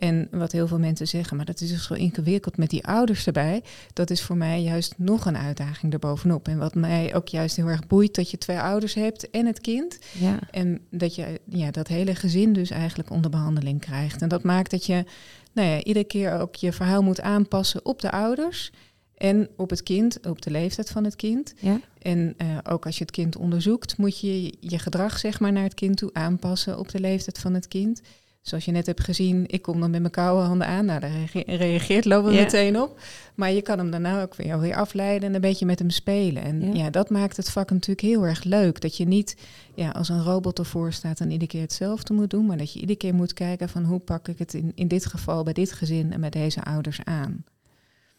[0.02, 3.26] En wat heel veel mensen zeggen, maar dat is dus zo ingewikkeld met die ouders
[3.26, 3.62] erbij.
[3.92, 6.48] Dat is voor mij juist nog een uitdaging erbovenop.
[6.48, 9.60] En wat mij ook juist heel erg boeit, dat je twee ouders hebt en het
[9.60, 9.98] kind.
[10.18, 10.38] ja.
[10.50, 14.22] En dat je ja, dat hele gezin dus eigenlijk onder behandeling krijgt.
[14.22, 15.04] En dat maakt dat je
[15.52, 18.72] nou ja, iedere keer ook je verhaal moet aanpassen op de ouders.
[19.16, 21.54] En op het kind, op de leeftijd van het kind.
[21.58, 21.80] Ja.
[21.98, 25.62] En eh, ook als je het kind onderzoekt, moet je je gedrag zeg maar, naar
[25.62, 28.00] het kind toe aanpassen op de leeftijd van het kind.
[28.42, 30.84] Zoals je net hebt gezien, ik kom dan met mijn koude handen aan.
[30.84, 32.40] Nou, daar reage- reageert Lobo Ja.
[32.42, 33.00] meteen op.
[33.34, 36.42] Maar je kan hem daarna ook weer, weer afleiden en een beetje met hem spelen.
[36.42, 36.72] En Ja.
[36.84, 36.90] ja.
[36.90, 38.80] dat maakt het vak natuurlijk heel erg leuk.
[38.80, 39.36] Dat je niet
[39.74, 42.46] ja, als een robot ervoor staat en iedere keer hetzelfde moet doen.
[42.46, 45.06] Maar dat je iedere keer moet kijken van hoe pak ik het in, in dit
[45.06, 47.44] geval bij dit gezin en bij deze ouders aan.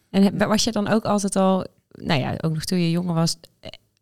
[0.10, 3.38] En was je dan ook altijd al, nou ja, ook nog toen je jonger was,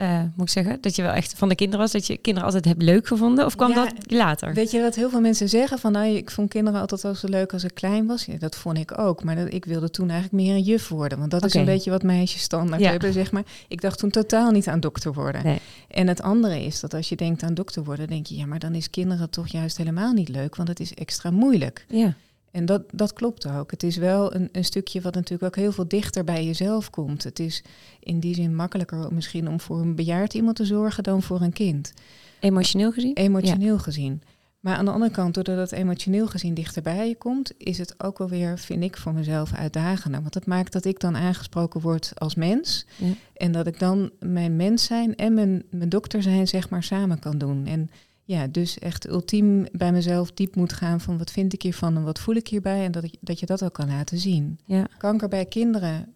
[0.02, 2.46] eh, moet ik zeggen, dat je wel echt van de kinderen was, dat je kinderen
[2.48, 3.46] altijd hebt leuk gevonden?
[3.46, 4.54] Of kwam Ja, dat later?
[4.54, 5.80] Weet je wat heel veel mensen zeggen?
[5.80, 8.26] Van nou, ik vond kinderen altijd al zo leuk als ik klein was.
[8.26, 9.24] Ja, dat vond ik ook.
[9.24, 11.20] Maar dat, ik wilde toen eigenlijk meer een juf worden.
[11.20, 12.90] Want dat is een beetje wat meisjes standaard Ja.
[12.90, 13.44] hebben, zeg maar.
[13.68, 15.44] Ik dacht toen totaal niet aan dokter worden.
[15.44, 15.60] Nee.
[15.88, 18.60] En het andere is dat als je denkt aan dokter worden, denk je, ja, maar
[18.60, 20.56] dan is kinderen toch juist helemaal niet leuk.
[20.56, 21.86] Want het is extra moeilijk.
[21.90, 22.14] Ja,
[22.52, 23.72] En dat, dat klopt ook.
[23.72, 27.24] Het is wel een, een stukje wat natuurlijk ook heel veel dichter bij jezelf komt.
[27.24, 27.64] Het is
[28.00, 31.54] in die zin makkelijker misschien om voor een bejaard iemand te zorgen dan voor een
[31.54, 31.94] kind.
[32.40, 33.14] emotioneel gezien?
[33.14, 34.22] Emotioneel gezien.
[34.62, 38.18] Maar aan de andere kant, doordat het emotioneel gezien dichterbij je komt, is het ook
[38.18, 40.22] wel weer, vind ik, voor mezelf uitdagender.
[40.22, 42.86] Want het maakt dat ik dan aangesproken word als mens.
[42.98, 43.14] Ja.
[43.34, 47.20] En dat ik dan mijn mens zijn en mijn, mijn dokter zijn, zeg maar, samen
[47.20, 47.66] kan doen.
[47.66, 47.90] En
[48.24, 52.04] ja, dus echt ultiem bij mezelf diep moet gaan van wat vind ik hiervan en
[52.04, 52.86] wat voel ik hierbij.
[52.86, 54.60] En dat, ik, dat je dat ook kan laten zien.
[54.66, 54.88] Ja.
[54.98, 56.14] Kanker bij kinderen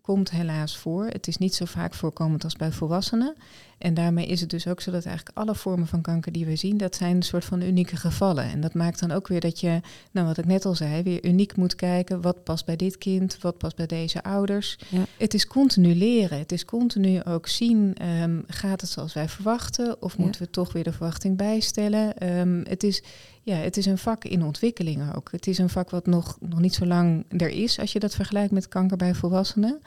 [0.00, 1.06] komt helaas voor.
[1.06, 3.34] Het is niet zo vaak voorkomend als bij volwassenen.
[3.82, 6.56] En daarmee is het dus ook zo dat eigenlijk alle vormen van kanker die we
[6.56, 8.44] zien, dat zijn een soort van unieke gevallen.
[8.44, 11.24] En dat maakt dan ook weer dat je, nou wat ik net al zei, weer
[11.24, 12.20] uniek moet kijken.
[12.20, 13.38] Wat past bij dit kind?
[13.40, 14.78] Wat past bij deze ouders?
[14.88, 15.04] Ja.
[15.16, 16.38] Het is continu leren.
[16.38, 20.02] Het is continu ook zien, ehm, gaat het zoals wij verwachten?
[20.02, 20.22] Of Ja.
[20.22, 22.18] moeten we toch weer de verwachting bijstellen?
[22.18, 23.02] Ehm, het is
[23.44, 25.28] ja, het is een vak in ontwikkeling ook.
[25.32, 28.14] Het is een vak wat nog, nog niet zo lang er is als je dat
[28.14, 29.80] vergelijkt met kanker bij volwassenen.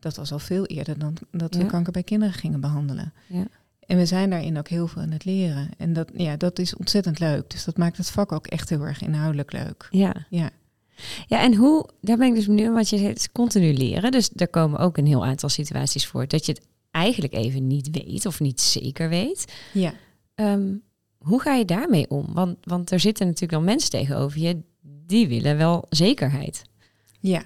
[0.00, 1.66] Dat was al veel eerder dan dat we Ja.
[1.66, 3.12] kanker bij kinderen gingen behandelen.
[3.26, 3.46] Ja.
[3.86, 5.68] En we zijn daarin ook heel veel aan het leren.
[5.78, 7.50] En dat, ja, dat is ontzettend leuk.
[7.50, 9.88] Dus dat maakt het vak ook echt heel erg inhoudelijk leuk.
[9.90, 10.26] Ja.
[10.30, 10.50] Ja.
[11.26, 14.10] Ja, en hoe, daar ben ik dus benieuwd, want je zegt continu leren.
[14.10, 17.88] Dus er komen ook een heel aantal situaties voor dat je het eigenlijk even niet
[17.90, 19.52] weet of niet zeker weet.
[19.72, 19.92] Ja.
[20.34, 20.74] Ehm,
[21.18, 22.26] hoe ga je daarmee om?
[22.32, 24.60] Want, want er zitten natuurlijk dan mensen tegenover je,
[25.06, 26.62] die willen wel zekerheid.
[27.20, 27.42] Ja.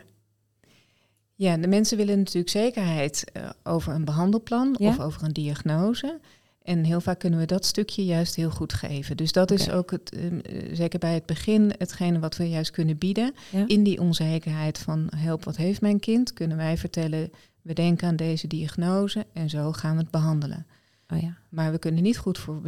[1.34, 4.88] Ja, de mensen willen natuurlijk zekerheid eh, over een behandelplan Ja.
[4.88, 6.20] of over een diagnose.
[6.62, 9.16] En heel vaak kunnen we dat stukje juist heel goed geven.
[9.16, 12.70] Dus dat is ook het, ehm, eh, zeker bij het begin, hetgene wat we juist
[12.70, 13.34] kunnen bieden.
[13.50, 13.64] Ja.
[13.66, 16.32] In die onzekerheid van help, wat heeft mijn kind?
[16.32, 17.30] Kunnen wij vertellen,
[17.62, 20.66] we denken aan deze diagnose en zo gaan we het behandelen.
[21.08, 21.36] Oh ja.
[21.48, 22.60] Maar we kunnen niet goed voor,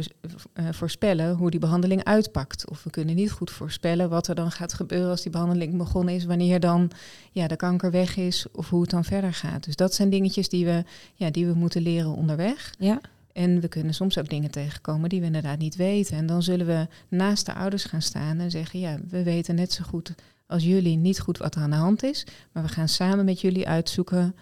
[0.53, 2.69] eh, voorspellen hoe die behandeling uitpakt.
[2.69, 6.15] Of we kunnen niet goed voorspellen wat er dan gaat gebeuren als die behandeling begonnen
[6.15, 6.91] is, wanneer dan
[7.31, 9.63] ja, de kanker weg is of hoe het dan verder gaat.
[9.63, 12.73] Dus dat zijn dingetjes die we, ja, die we moeten leren onderweg.
[12.79, 13.01] Ja.
[13.33, 16.17] En we kunnen soms ook dingen tegenkomen die we inderdaad niet weten.
[16.17, 19.71] En dan zullen we naast de ouders gaan staan en zeggen, ja, we weten net
[19.71, 20.13] zo goed
[20.47, 22.25] als jullie niet goed wat er aan de hand is.
[22.51, 24.35] Maar we gaan samen met jullie uitzoeken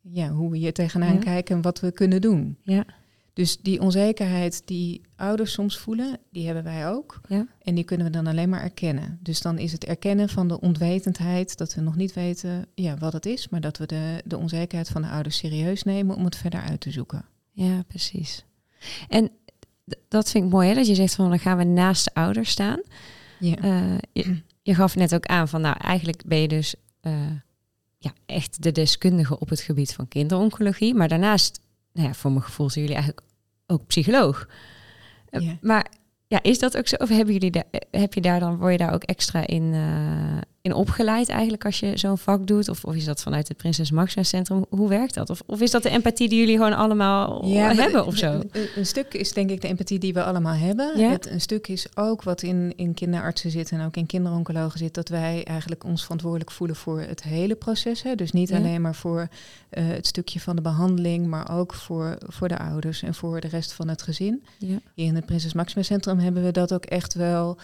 [0.00, 1.20] ja, hoe we hier tegenaan Ja.
[1.20, 2.56] kijken en wat we kunnen doen.
[2.62, 2.84] Ja.
[3.32, 7.20] Dus die onzekerheid die ouders soms voelen, die hebben wij ook.
[7.28, 7.46] Ja.
[7.62, 9.18] En die kunnen we dan alleen maar erkennen.
[9.22, 13.12] Dus dan is het erkennen van de onwetendheid, dat we nog niet weten ja, wat
[13.12, 16.36] het is, maar dat we de, de onzekerheid van de ouders serieus nemen om het
[16.36, 17.24] verder uit te zoeken.
[17.50, 18.44] Ja, precies.
[19.08, 19.30] En
[20.08, 22.50] dat vind ik mooi, hè, dat je zegt van dan gaan we naast de ouders
[22.50, 22.80] staan.
[23.38, 23.56] Ja.
[23.56, 27.12] Eh, je, je gaf net ook aan van nou eigenlijk ben je dus eh,
[27.98, 30.94] ja, echt de deskundige op het gebied van kinderoncologie.
[30.94, 31.60] Maar daarnaast,
[31.92, 33.26] nou ja, voor mijn gevoel zijn jullie eigenlijk
[33.66, 34.48] ook psycholoog.
[35.28, 35.58] Eh, Ja.
[35.60, 35.86] Maar
[36.26, 36.96] ja, is dat ook zo?
[36.96, 39.74] Of hebben jullie daar, eh, heb je daar dan, word je daar ook extra in,
[39.74, 42.68] eh, in opgeleid eigenlijk als je zo'n vak doet?
[42.68, 44.64] Of, of is dat vanuit het Prinses Maxima Centrum?
[44.68, 45.30] Hoe werkt dat?
[45.30, 48.32] Of, of is dat de empathie die jullie gewoon allemaal hebben of zo?
[48.32, 50.98] Een, een, stuk is denk ik de empathie die we allemaal hebben.
[50.98, 51.10] Ja.
[51.10, 54.94] Het, een stuk is ook wat in, in kinderartsen zit en ook in kinderoncologen zit,
[54.94, 58.02] dat wij eigenlijk ons verantwoordelijk voelen voor het hele proces.
[58.02, 58.14] Hè?
[58.14, 58.56] Dus niet Ja.
[58.56, 59.28] alleen maar voor
[59.68, 63.48] eh, het stukje van de behandeling, maar ook voor, voor de ouders en voor de
[63.48, 64.44] rest van het gezin.
[64.58, 64.78] Ja.
[64.94, 67.58] Hier in het Prinses Maxima Centrum hebben we dat ook echt wel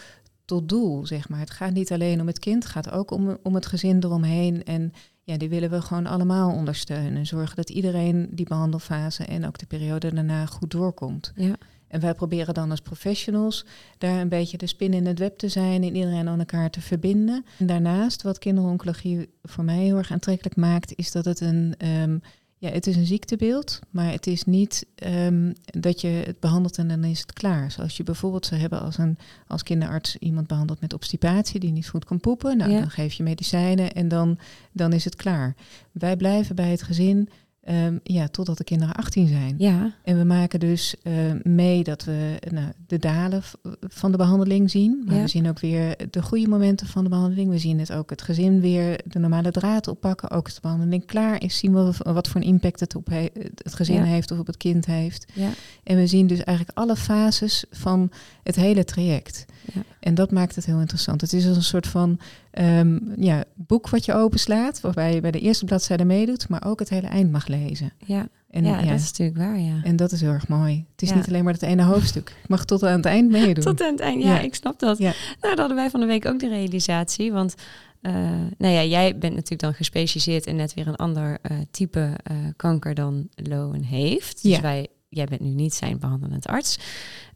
[0.49, 1.39] tot doel, zeg maar.
[1.41, 4.65] Het gaat niet alleen om het kind, het gaat ook om, om het gezin eromheen.
[4.65, 4.93] En
[5.23, 7.27] ja, die willen we gewoon allemaal ondersteunen.
[7.27, 11.33] Zorgen dat iedereen die behandelfase en ook de periode daarna goed doorkomt.
[11.35, 11.57] Ja.
[11.89, 13.67] En wij proberen dan als professionals
[13.99, 16.81] daar een beetje de spin in het web te zijn en iedereen aan elkaar te
[16.81, 17.45] verbinden.
[17.59, 22.19] En daarnaast, wat kinderoncologie voor mij heel erg aantrekkelijk maakt, is dat het een, ehm,
[22.59, 26.89] ja, het is een ziektebeeld, maar het is niet ehm, dat je het behandelt en
[26.89, 27.71] dan is het klaar.
[27.71, 31.89] Zoals je bijvoorbeeld zou hebben als een als kinderarts iemand behandelt met obstipatie die niet
[31.89, 32.57] goed kan poepen.
[32.57, 32.79] Nou, Ja.
[32.79, 34.39] dan geef je medicijnen en dan,
[34.73, 35.55] dan is het klaar.
[35.93, 37.29] Wij blijven bij het gezin
[37.69, 39.55] ehm, ja, totdat de kinderen 18 zijn.
[39.59, 41.13] ja, En we maken dus eh,
[41.43, 43.43] mee dat we nou, de dalen
[43.81, 45.03] van de behandeling zien.
[45.07, 45.23] Maar Ja.
[45.23, 47.51] we zien ook weer de goede momenten van de behandeling.
[47.51, 50.31] We zien het ook het gezin weer de normale draad oppakken.
[50.31, 53.29] Ook als de behandeling klaar is, zien we wat voor een impact het op he-
[53.55, 54.05] het gezin Ja.
[54.05, 55.27] heeft of op het kind heeft.
[55.35, 55.49] ja,
[55.85, 58.11] En we zien dus eigenlijk alle fases van
[58.43, 59.45] het hele traject.
[59.75, 59.81] Ja.
[60.01, 61.21] En dat maakt het heel interessant.
[61.21, 62.19] Het is als een soort van
[62.51, 66.79] ehm, ja, boek wat je openslaat, waarbij je bij de eerste bladzijde meedoet, maar ook
[66.79, 67.93] het hele eind mag lezen.
[68.07, 68.29] ja.
[68.51, 69.81] En, ja, dat is natuurlijk waar, ja.
[69.83, 70.85] en dat is heel erg mooi.
[70.93, 71.15] Het is Ja.
[71.15, 72.29] niet alleen maar het ene hoofdstuk.
[72.43, 73.65] Ik mag tot aan het eind meedoen.
[73.65, 74.99] Tot aan het eind, ja, ik snap dat.
[74.99, 75.13] Ja.
[75.41, 77.33] Nou, dat hadden wij van de week ook de realisatie.
[77.33, 77.55] Want
[78.01, 78.13] eh,
[78.59, 82.37] nou ja, jij bent natuurlijk dan gespecialiseerd in net weer een ander eh, type eh,
[82.57, 84.43] kanker dan Lowen heeft.
[84.43, 84.61] Dus Ja.
[84.61, 86.79] wij, jij bent nu niet zijn behandelend arts.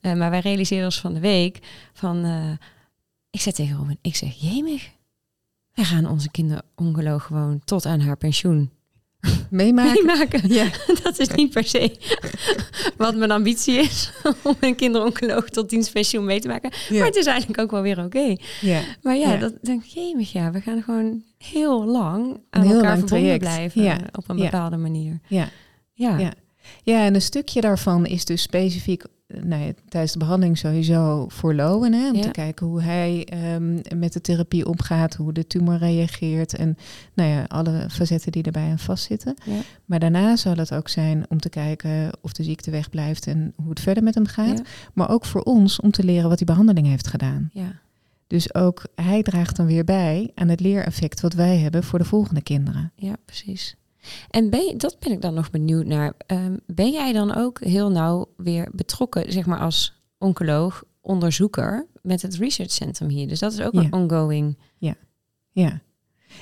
[0.00, 1.58] Eh, maar wij realiseerden ons van de week
[1.92, 2.24] van...
[2.24, 2.50] eh,
[3.30, 4.90] ik zei tegen Robin, ik zeg, jemig.
[5.74, 8.70] Wij gaan onze kinderoncoloog gewoon tot aan haar pensioen
[9.50, 10.06] Meemaken.
[10.06, 10.48] meemaken.
[10.52, 10.66] Ja.
[11.02, 11.96] Dat is niet per se
[12.96, 14.12] wat mijn ambitie is
[14.42, 16.70] om een kinderoncoloog tot dienstpensioen mee te maken.
[16.88, 16.98] Ja.
[16.98, 18.36] Maar het is eigenlijk ook wel weer oké.
[18.60, 18.80] ja.
[19.02, 19.36] Maar ja, Ja.
[19.38, 23.38] dat denk ik, jemig, ja, we gaan gewoon heel lang aan heel elkaar lang verbonden
[23.40, 23.72] traject.
[23.74, 25.20] blijven op een bepaalde manier.
[25.28, 25.48] Ja.
[25.94, 26.32] Ja,
[26.82, 27.04] Ja.
[27.06, 31.54] En een stukje daarvan is dus specifiek eh, nou ja, tijdens de behandeling sowieso voor
[31.54, 31.92] Lowen.
[31.92, 32.22] Hè, om Ja.
[32.22, 36.76] te kijken hoe hij ehm, met de therapie omgaat, hoe de tumor reageert en
[37.14, 39.34] nou ja, alle facetten die erbij aan vastzitten.
[39.44, 39.60] Ja.
[39.84, 43.68] Maar daarna zal het ook zijn om te kijken of de ziekte wegblijft en hoe
[43.70, 44.62] het verder met hem gaat.
[44.94, 47.50] Maar ook voor ons om te leren wat die behandeling heeft gedaan.
[47.52, 47.80] ja.
[48.26, 52.04] Dus ook hij draagt dan weer bij aan het leereffect wat wij hebben voor de
[52.04, 52.92] volgende kinderen.
[52.96, 53.76] ja, precies.
[54.30, 56.12] En ben je, dat ben ik dan nog benieuwd naar.
[56.26, 62.22] Ehm, ben jij dan ook heel nauw weer betrokken, zeg maar als oncoloog, onderzoeker met
[62.22, 63.28] het research centrum hier?
[63.28, 63.80] Dus dat is ook Ja.
[63.80, 64.58] een ongoing.
[64.78, 64.94] Ja.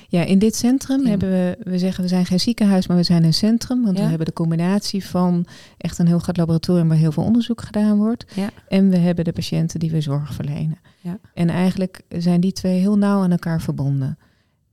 [0.07, 1.09] Ja, in dit centrum Ja.
[1.09, 3.83] hebben we, we zeggen we zijn geen ziekenhuis, maar we zijn een centrum.
[3.83, 4.03] Want Ja.
[4.03, 5.45] we hebben de combinatie van
[5.77, 8.25] echt een heel groot laboratorium waar heel veel onderzoek gedaan wordt.
[8.35, 8.49] Ja.
[8.67, 10.79] En we hebben de patiënten die we zorg verlenen.
[11.01, 11.19] Ja.
[11.33, 14.17] En eigenlijk zijn die twee heel nauw aan elkaar verbonden.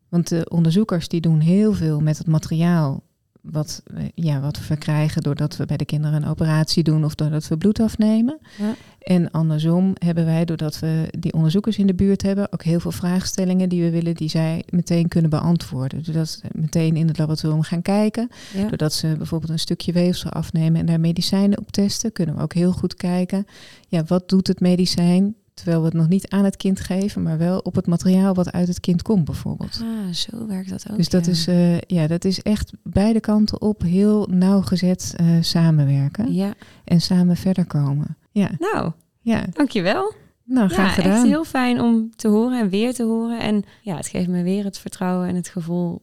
[0.08, 3.02] Want de onderzoekers die doen heel veel met het materiaal
[3.40, 7.14] wat, we- ja, wat we verkrijgen doordat we bij de kinderen een operatie doen of
[7.14, 8.38] doordat we bloed afnemen.
[8.58, 8.74] Ja.
[8.98, 12.90] En andersom hebben wij, doordat we die onderzoekers in de buurt hebben, ook heel veel
[12.92, 16.02] vraagstellingen die we willen die zij meteen kunnen beantwoorden.
[16.04, 18.28] Doordat ze meteen in het laboratorium gaan kijken.
[18.54, 18.68] Ja.
[18.68, 22.54] Doordat ze bijvoorbeeld een stukje weefsel afnemen en daar medicijnen op testen, kunnen we ook
[22.54, 23.46] heel goed kijken.
[23.88, 25.34] Ja, wat doet het medicijn?
[25.58, 28.52] Terwijl we het nog niet aan het kind geven, maar wel op het materiaal wat
[28.52, 29.80] uit het kind komt, bijvoorbeeld.
[29.82, 30.96] Ah, zo werkt dat ook.
[30.96, 31.30] Dus dat, ja.
[31.30, 36.54] is, eh, ja, dat is echt beide kanten op heel nauwgezet eh, samenwerken Ja,
[36.84, 38.16] en samen verder komen.
[38.30, 39.44] Ja, nou, ja.
[39.52, 40.12] dankjewel.
[40.44, 41.12] nou graag ja, gedaan.
[41.12, 43.40] echt heel fijn om te horen en weer te horen.
[43.40, 46.02] En ja, het geeft me weer het vertrouwen en het gevoel.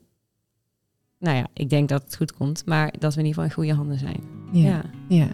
[1.19, 3.51] Nou ja, ik denk dat het goed komt, maar dat we in ieder geval in
[3.51, 4.23] goede handen zijn.
[4.51, 5.27] ja, Ja, ja.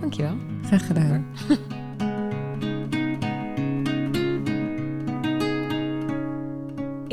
[0.00, 0.36] dankjewel.
[0.62, 1.26] graag gedaan.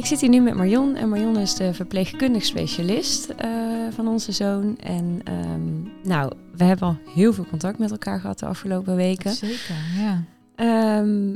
[0.07, 3.49] zit hier nu met Marion en Marion is de verpleegkundig specialist eh,
[3.89, 4.77] van onze zoon.
[4.77, 9.31] En ehm, nou, we hebben al heel veel contact met elkaar gehad de afgelopen weken.
[9.31, 10.23] Zeker, ja.
[10.55, 11.35] Ehm,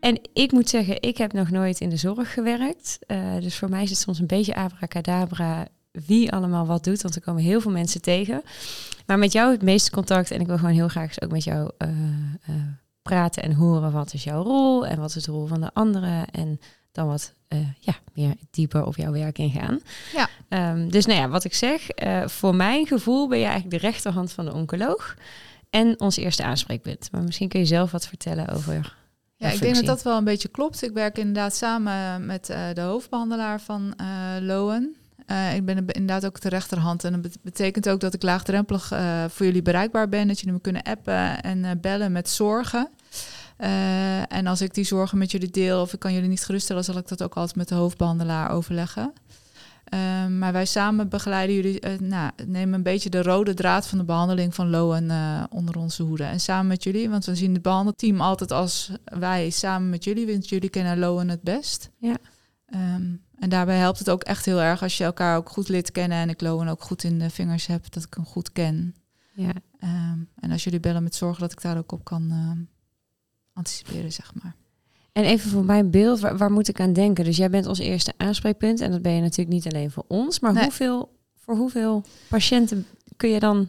[0.00, 2.98] en ik moet zeggen, ik heb nog nooit in de zorg gewerkt.
[3.06, 7.02] Eh, dus voor mij is het soms een beetje abracadabra wie allemaal wat doet.
[7.02, 8.42] Want er komen heel veel mensen tegen.
[9.06, 10.30] Maar met jou het meeste contact.
[10.30, 11.88] En ik wil gewoon heel graag eens ook met jou eh,
[13.02, 14.86] praten en horen wat is jouw rol.
[14.86, 16.30] En wat is de rol van de anderen.
[16.30, 16.60] En
[16.94, 19.80] dan wat eh, ja, meer dieper op jouw werk ingaan.
[20.12, 20.28] Ja.
[20.48, 21.88] Ehm, dus nou ja, wat ik zeg.
[21.88, 25.14] eh, voor mijn gevoel ben je eigenlijk de rechterhand van de oncoloog.
[25.70, 27.08] En ons eerste aanspreekpunt.
[27.12, 28.96] Maar misschien kun je zelf wat vertellen over
[29.36, 30.82] Ja, ik denk dat dat wel een beetje klopt.
[30.82, 33.94] Ik werk inderdaad samen met uh, de hoofdbehandelaar van
[34.40, 34.96] Lowen.
[35.26, 37.04] Uh, ik ben inderdaad ook de rechterhand.
[37.04, 38.92] En dat betekent ook dat ik laagdrempelig
[39.28, 40.28] voor jullie bereikbaar ben.
[40.28, 42.90] Dat jullie me kunnen appen en bellen met zorgen.
[44.28, 46.96] En als ik die zorgen met jullie deel of ik kan jullie niet geruststellen, zal
[46.96, 49.12] ik dat ook altijd met de hoofdbehandelaar overleggen.
[49.84, 53.98] Ehm, maar wij samen begeleiden jullie, uh, nou, nemen een beetje de rode draad van
[53.98, 56.24] de behandeling van Lowen uh, onder onze hoede.
[56.24, 60.26] En samen met jullie, want we zien het behandelteam altijd als wij samen met jullie,
[60.26, 61.90] want jullie kennen Lowen het best.
[61.98, 62.16] Ja.
[62.74, 65.92] Um, en daarbij helpt het ook echt heel erg als je elkaar ook goed leert
[65.92, 68.94] kennen en ik Lowen ook goed in de vingers heb, dat ik hem goed ken.
[69.32, 69.52] Ja.
[69.82, 72.32] Um, en als jullie bellen met zorgen dat ik daar ook op kan
[73.54, 74.54] anticiperen, zeg maar.
[75.12, 77.24] En even voor mijn beeld, waar, waar, moet ik aan denken?
[77.24, 80.40] Dus jij bent ons eerste aanspreekpunt en dat ben je natuurlijk niet alleen voor ons,
[80.40, 82.86] maar hoeveel, voor hoeveel patiënten
[83.16, 83.68] kun je dan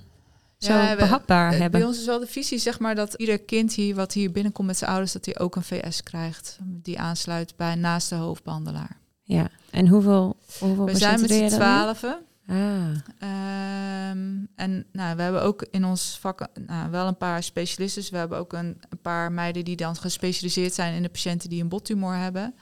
[0.58, 1.80] zo ja, behapbaar we, hebben?
[1.80, 4.68] Bij ons is wel de visie, zeg maar, dat ieder kind hier wat hier binnenkomt
[4.68, 9.00] met zijn ouders, dat hij ook een VS krijgt die aansluit bij naast de hoofdbehandelaar.
[9.24, 12.25] Ja, en hoeveel, hoeveel We zijn met z'n twaalfen.
[12.48, 12.89] Ah.
[13.20, 18.02] Ehm, en nou, we hebben ook in ons vak nou, wel een paar specialisten.
[18.02, 21.50] Dus we hebben ook een, een, paar meiden die dan gespecialiseerd zijn in de patiënten
[21.50, 22.56] die een bottumor hebben.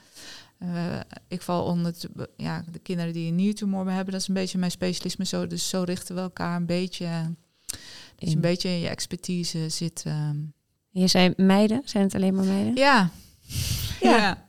[0.60, 1.96] Uh, ik val onder
[2.38, 4.12] ja, de kinderen die een niertumor hebben.
[4.12, 5.26] Dat is een beetje mijn specialisme.
[5.26, 7.08] Zo, dus zo richten we elkaar een beetje.
[8.16, 10.04] Dus een beetje in je expertise zit.
[10.08, 10.54] Um.
[10.90, 11.82] Je zei meiden?
[11.86, 12.76] Zijn het alleen maar meiden?
[12.76, 13.10] Ja.
[14.02, 14.18] ja.
[14.18, 14.48] ja.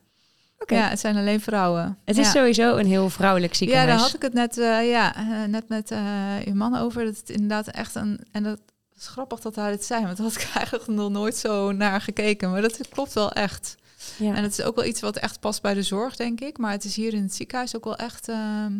[0.67, 1.99] Ja, het zijn alleen vrouwen.
[2.05, 3.89] Het is sowieso een heel vrouwelijk ziekenhuis.
[3.89, 7.05] Ja, daar had ik het net, uh, ja, uh, net met uh, je man over.
[7.05, 8.21] Dat het inderdaad echt een...
[8.33, 8.61] En dat
[8.97, 12.01] is grappig dat hij het zei, want daar had ik eigenlijk nog nooit zo naar
[12.01, 12.51] gekeken.
[12.51, 13.77] Maar dat klopt wel echt.
[14.17, 14.35] Ja.
[14.35, 16.59] En het is ook wel iets wat echt past bij de zorg, denk ik.
[16.59, 18.29] Maar het is hier in het ziekenhuis ook wel echt...
[18.29, 18.73] Ehm,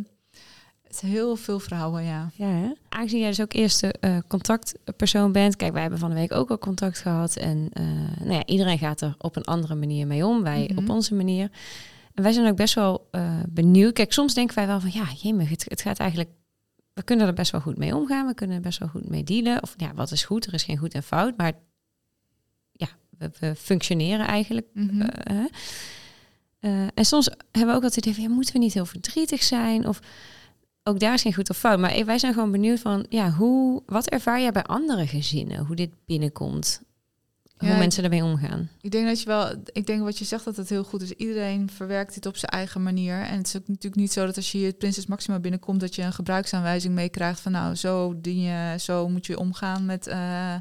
[1.01, 2.31] heel veel vrouwen, ja.
[2.35, 2.73] Ja, hè?
[2.89, 5.57] Aangezien jij dus ook eerste uh, contactpersoon bent.
[5.57, 7.37] Kijk, wij hebben van de week ook al contact gehad.
[7.37, 7.85] En uh,
[8.19, 10.43] nou ja, iedereen gaat er op een andere manier mee om.
[10.43, 10.79] Wij mm -hmm.
[10.79, 11.51] op onze manier.
[12.15, 13.93] En wij zijn ook best wel uh, benieuwd.
[13.93, 16.31] Kijk, soms denken wij wel van ja, jemig, het, het gaat eigenlijk.
[16.93, 18.27] We kunnen er best wel goed mee omgaan.
[18.27, 19.63] We kunnen er best wel goed mee dealen.
[19.63, 20.47] Of ja, wat is goed?
[20.47, 21.37] Er is geen goed en fout.
[21.37, 21.53] Maar
[22.73, 22.89] ja,
[23.19, 24.67] we, we functioneren eigenlijk.
[24.73, 25.49] Mm -hmm.
[26.95, 29.89] en soms hebben we ook altijd idee van ja, moeten we niet heel verdrietig zijn?
[29.89, 30.01] Of
[30.85, 31.79] ook daar is geen goed of fout.
[31.79, 35.67] Maar wij zijn gewoon benieuwd van, ja, hoe, wat ervaar jij bij andere gezinnen?
[35.67, 36.83] Hoe dit binnenkomt?
[37.59, 38.69] Ja, hoe mensen ermee omgaan?
[38.81, 41.11] Ik denk dat je wel, ik denk wat je zegt dat het heel goed is.
[41.11, 43.23] Iedereen verwerkt dit op zijn eigen manier.
[43.23, 45.81] En het is ook natuurlijk niet zo dat als je hier het Prinses Maxima binnenkomt,
[45.81, 50.07] dat je een gebruiksaanwijzing meekrijgt van nou, zo dien je, zo moet je omgaan met
[50.07, 50.59] uh, uh,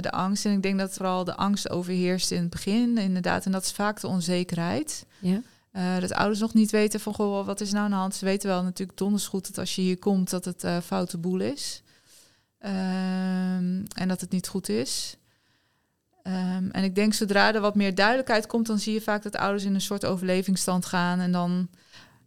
[0.00, 0.44] de angst.
[0.44, 3.44] En ik denk dat vooral de angst overheerst in het begin, inderdaad.
[3.44, 5.06] En dat is vaak de onzekerheid.
[5.18, 5.42] Ja.
[5.72, 8.14] Uh, dat ouders nog niet weten van, goh, wat is nou aan de hand?
[8.14, 11.18] Ze weten wel natuurlijk donders goed dat als je hier komt, dat het uh, foute
[11.18, 11.82] boel is.
[12.60, 15.16] Um, en dat het niet goed is.
[16.22, 19.36] Um, en ik denk, zodra er wat meer duidelijkheid komt, dan zie je vaak dat
[19.36, 21.20] ouders in een soort overlevingsstand gaan.
[21.20, 21.68] En dan,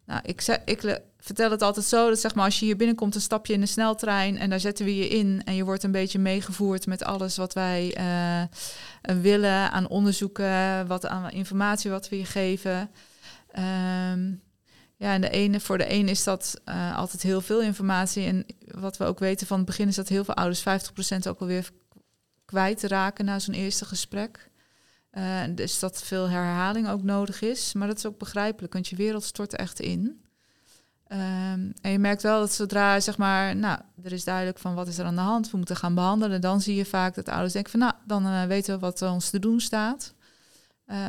[0.05, 3.13] nou, ik, zeg, ik vertel het altijd zo, dat zeg maar, als je hier binnenkomt,
[3.13, 5.41] dan stap je in de sneltrein en daar zetten we je in.
[5.45, 11.05] En je wordt een beetje meegevoerd met alles wat wij uh, willen aan onderzoeken, wat
[11.05, 12.89] aan informatie wat we je geven.
[13.59, 14.41] Um,
[15.01, 18.25] ja, en de ene, voor de een is dat uh, altijd heel veel informatie.
[18.25, 20.61] En wat we ook weten van het begin is dat heel veel ouders
[21.25, 21.69] 50% ook alweer
[22.45, 24.49] kwijt raken na zo'n eerste gesprek.
[25.11, 27.73] Uh, dus dat veel herhaling ook nodig is.
[27.73, 30.21] Maar dat is ook begrijpelijk, want je wereld stort echt in.
[31.07, 34.87] Um, en je merkt wel dat zodra, zeg maar, nou, er is duidelijk van wat
[34.87, 37.53] is er aan de hand, we moeten gaan behandelen, dan zie je vaak dat ouders
[37.53, 40.13] denken van, nou, dan uh, weten we wat ons te doen staat.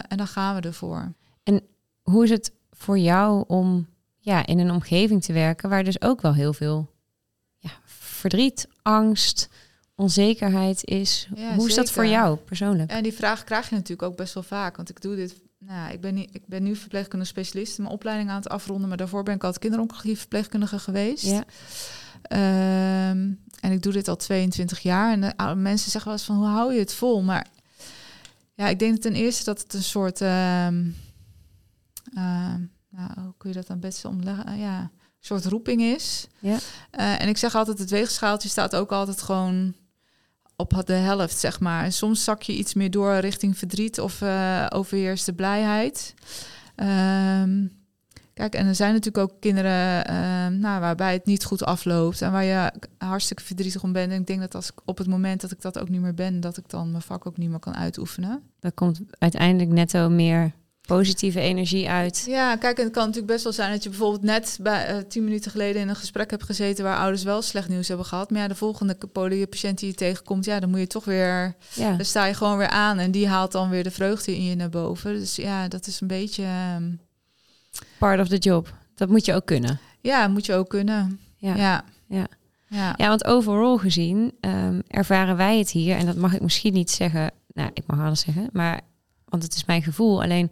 [0.08, 1.12] En dan gaan we ervoor.
[1.42, 1.62] En
[2.02, 3.86] hoe is het voor jou om
[4.18, 6.90] ja, in een omgeving te werken waar dus ook wel heel veel
[7.58, 9.48] ja, verdriet, angst,
[9.94, 11.28] onzekerheid is?
[11.34, 12.90] Ja, Hoe is dat voor jou persoonlijk?
[12.90, 14.76] En die vraag krijg je natuurlijk ook best wel vaak.
[14.76, 15.34] Want ik doe dit.
[15.58, 18.96] Nou, ik, ben niet, ik ben nu verpleegkundige specialist, mijn opleiding aan het afronden, maar
[18.96, 21.24] daarvoor ben ik altijd kinderoncologie verpleegkundige geweest.
[21.24, 21.44] Ja.
[23.10, 25.12] Um, en ik doe dit al 22 jaar.
[25.12, 27.22] En de, mensen zeggen wel eens van hoe hou je het vol?
[27.22, 27.46] Maar
[28.54, 30.20] ja, ik denk ten eerste dat het een soort.
[30.20, 30.96] Um,
[32.12, 32.54] uh,
[32.88, 34.48] nou, hoe kun je dat dan best omleggen?
[34.48, 34.90] Uh, ja, een
[35.20, 36.26] soort roeping is.
[36.38, 36.56] Ja.
[36.98, 39.74] Uh, en ik zeg altijd, het weegschaaltje staat ook altijd gewoon
[40.56, 41.84] op de helft, zeg maar.
[41.84, 46.14] En soms zak je iets meer door richting verdriet of uh, overheerst de blijheid.
[46.76, 47.72] Um,
[48.34, 52.32] kijk, en er zijn natuurlijk ook kinderen uh, nou, waarbij het niet goed afloopt en
[52.32, 54.12] waar je hartstikke verdrietig om bent.
[54.12, 56.14] En ik denk dat als ik op het moment dat ik dat ook niet meer
[56.14, 58.42] ben, dat ik dan mijn vak ook niet meer kan uitoefenen.
[58.60, 60.52] Dat komt uiteindelijk netto meer
[60.86, 62.24] positieve energie uit.
[62.26, 64.96] Ja, kijk, en het kan natuurlijk best wel zijn dat je bijvoorbeeld net bij eh,
[65.08, 68.30] tien minuten geleden in een gesprek hebt gezeten waar ouders wel slecht nieuws hebben gehad.
[68.30, 68.96] Maar ja, de volgende
[69.48, 72.56] patiënt die je tegenkomt, ja, dan moet je toch weer, Ja, dan sta je gewoon
[72.56, 75.14] weer aan en die haalt dan weer de vreugde in je naar boven.
[75.14, 76.90] Dus ja, dat is een beetje, ehm,
[77.98, 78.74] part of the job.
[78.94, 79.80] Dat moet je ook kunnen.
[80.00, 81.20] ja, moet je ook kunnen.
[81.36, 81.54] Ja.
[81.54, 81.84] Ja.
[82.08, 82.26] Ja.
[82.68, 82.94] Ja.
[82.96, 86.90] Ja, want overal gezien ehm, ervaren wij het hier, en dat mag ik misschien niet
[86.90, 88.80] zeggen, nou, ik mag alles zeggen, maar
[89.32, 90.22] want het is mijn gevoel.
[90.22, 90.50] Alleen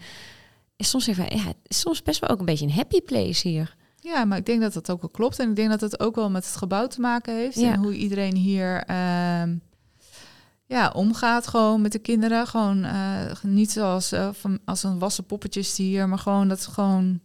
[0.76, 3.76] is soms even, ja, is soms best wel ook een beetje een happy place hier.
[3.96, 5.38] Ja, maar ik denk dat dat ook wel klopt.
[5.38, 7.60] En ik denk dat het ook wel met het gebouw te maken heeft.
[7.60, 7.72] Ja.
[7.72, 9.56] En hoe iedereen hier ehm,
[10.66, 12.46] ja, omgaat gewoon met de kinderen.
[12.46, 17.20] Gewoon eh, niet zoals eh, van, als een wassen poppetjes hier, maar gewoon dat gewoon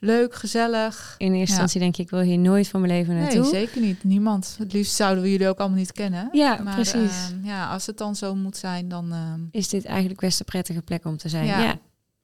[0.00, 1.14] leuk, gezellig.
[1.18, 3.40] In eerste instantie denk je, ik wil hier nooit van mijn leven naartoe.
[3.40, 4.04] Nee, zeker niet.
[4.04, 4.54] Niemand.
[4.58, 6.28] Het liefst zouden we jullie ook allemaal niet kennen.
[6.32, 7.30] Ja, maar, precies.
[7.30, 9.12] ehm, ja, als het dan zo moet zijn, dan...
[9.12, 11.46] ehm, is dit eigenlijk best een prettige plek om te zijn.
[11.46, 11.60] Ja.
[11.62, 11.78] Ja.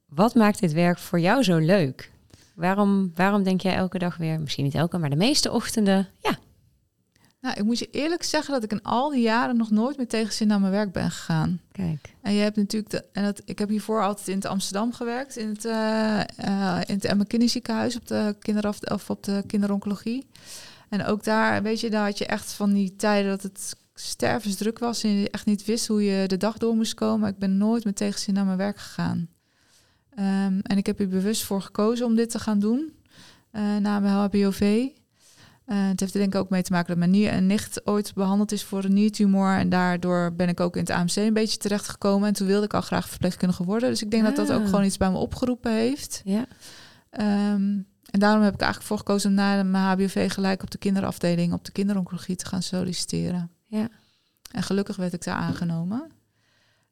[0.06, 2.12] Wat maakt dit werk voor jou zo leuk?
[2.54, 6.38] Waarom, waarom denk jij elke dag weer, misschien niet elke, maar de meeste ochtenden, ja,
[7.40, 10.08] nou, ik moet je eerlijk zeggen dat ik in al die jaren nog nooit met
[10.08, 11.60] tegenzin naar mijn werk ben gegaan.
[11.72, 12.14] kijk.
[12.22, 15.36] En je hebt natuurlijk, de, en dat, ik heb hiervoor altijd in het Amsterdam gewerkt,
[15.36, 20.26] in het, eh eh in het Emma Kinderziekenhuis op de kinderaf, of op de kinderoncologie.
[20.88, 24.78] En ook daar, weet je, daar had je echt van die tijden dat het stervensdruk
[24.78, 27.28] was en je echt niet wist hoe je de dag door moest komen.
[27.28, 29.28] Ik ben nooit met tegenzin naar mijn werk gegaan.
[30.14, 32.92] Ehm, en ik heb er bewust voor gekozen om dit te gaan doen
[33.50, 34.88] eh, na mijn HBOV.
[35.66, 37.86] Eh, het heeft er denk ik ook mee te maken dat mijn nier en nicht
[37.86, 39.56] ooit behandeld is voor een niertumor.
[39.56, 42.28] En daardoor ben ik ook in het AMC een beetje terechtgekomen.
[42.28, 43.88] En toen wilde ik al graag verpleegkundige worden.
[43.90, 44.68] Dus ik denk dat dat ook Ah.
[44.68, 46.20] gewoon iets bij me opgeroepen heeft.
[46.24, 46.46] Ja,
[47.10, 47.78] Ehm,
[48.10, 51.52] en daarom heb ik eigenlijk voor gekozen om na mijn HBOV gelijk op de kinderafdeling,
[51.52, 53.50] op de kinderoncologie te gaan solliciteren.
[53.66, 53.88] Ja.
[54.52, 56.10] En gelukkig werd ik daar aangenomen.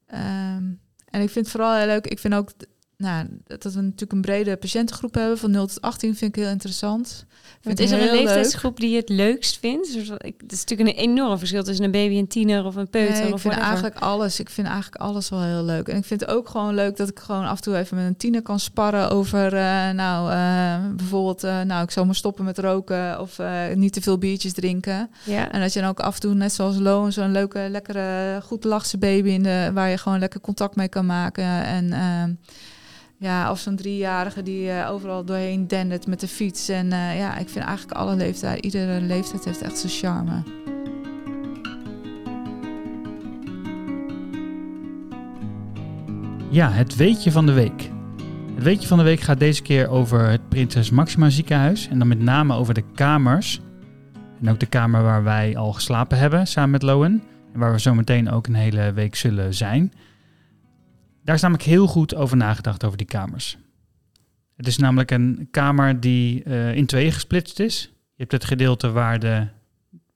[0.07, 0.65] Ehm,
[1.05, 2.07] en ik vind het vooral heel leuk.
[2.07, 2.51] Ik vind ook
[2.97, 6.53] nou, dat we natuurlijk een brede patiëntengroep hebben van 0 tot 18 vind ik heel
[6.53, 7.27] interessant.
[7.61, 8.15] Vind is er een leuk.
[8.15, 9.93] leeftijdsgroep die je het leukst vindt?
[9.93, 13.13] Dus Het is natuurlijk een enorm verschil tussen een baby, een tiener of een peuter
[13.15, 13.83] Nee, ik of vind whatever.
[13.83, 14.41] eigenlijk alles.
[14.41, 15.89] Ik vind eigenlijk alles wel heel leuk.
[15.89, 18.07] En ik vind het ook gewoon leuk dat ik gewoon af en toe even met
[18.07, 22.45] een tiener kan sparren over, eh, nou, eh, bijvoorbeeld, eh, nou, ik zal maar stoppen
[22.45, 23.39] met roken of
[23.75, 25.11] niet te veel biertjes drinken.
[25.25, 28.41] Ja, En dat je dan ook af en toe, net zoals Loon, zo'n leuke, lekkere,
[28.43, 31.65] goed lachse baby in de, waar je gewoon lekker contact mee kan maken.
[31.65, 31.93] En
[33.19, 36.69] ja, of zo'n driejarige die eh, overal doorheen dendert met de fiets.
[36.69, 40.43] En eh, ja, ik vind eigenlijk alle leeftijd, iedere leeftijd heeft echt zijn charme.
[46.51, 47.91] Ja, het weetje van de week.
[48.55, 51.89] Het weetje van de week gaat deze keer over het Prinses Maxima ziekenhuis.
[51.89, 53.61] En dan met name over de kamers.
[54.41, 57.23] En ook de kamer waar wij al geslapen hebben samen met Lowen.
[57.53, 59.93] En waar we zo meteen ook een hele week zullen zijn.
[61.25, 63.59] Daar is namelijk heel goed over nagedacht over die kamers.
[64.57, 67.83] Het is namelijk een kamer die eh, in tweeën gesplitst is.
[67.91, 69.47] Je hebt het gedeelte waar de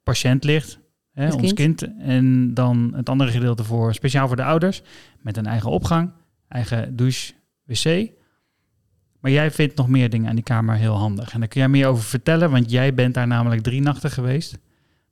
[0.03, 0.79] patiënt ligt,
[1.11, 1.79] hè, Het ons kind.
[1.79, 1.97] kind.
[1.99, 4.81] En dan het andere gedeelte voor speciaal voor de ouders.
[5.21, 6.11] Met een eigen opgang,
[6.47, 7.33] eigen douche,
[7.63, 8.09] wc.
[9.19, 11.33] Maar jij vindt nog meer dingen aan die kamer heel handig.
[11.33, 14.57] En daar kun jij meer over vertellen, want jij bent daar namelijk drie nachten geweest.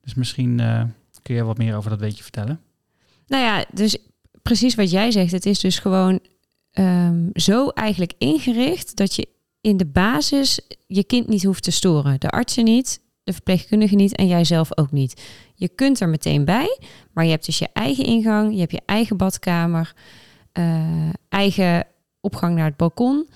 [0.01, 0.83] Dus misschien eh,
[1.21, 2.59] kun je wat meer over dat weetje vertellen.
[3.27, 3.97] Nou ja, dus
[4.41, 5.31] precies wat jij zegt.
[5.31, 6.19] Het is dus gewoon
[6.71, 9.27] ehm, zo eigenlijk ingericht dat je
[9.61, 12.19] in de basis je kind niet hoeft te storen.
[12.19, 15.21] De artsen niet, de verpleegkundige niet en jij zelf ook niet.
[15.55, 16.79] Je kunt er meteen bij,
[17.13, 19.93] maar je hebt dus je eigen ingang, je hebt je eigen badkamer,
[20.51, 21.87] eh, eigen
[22.21, 23.27] opgang naar het balkon,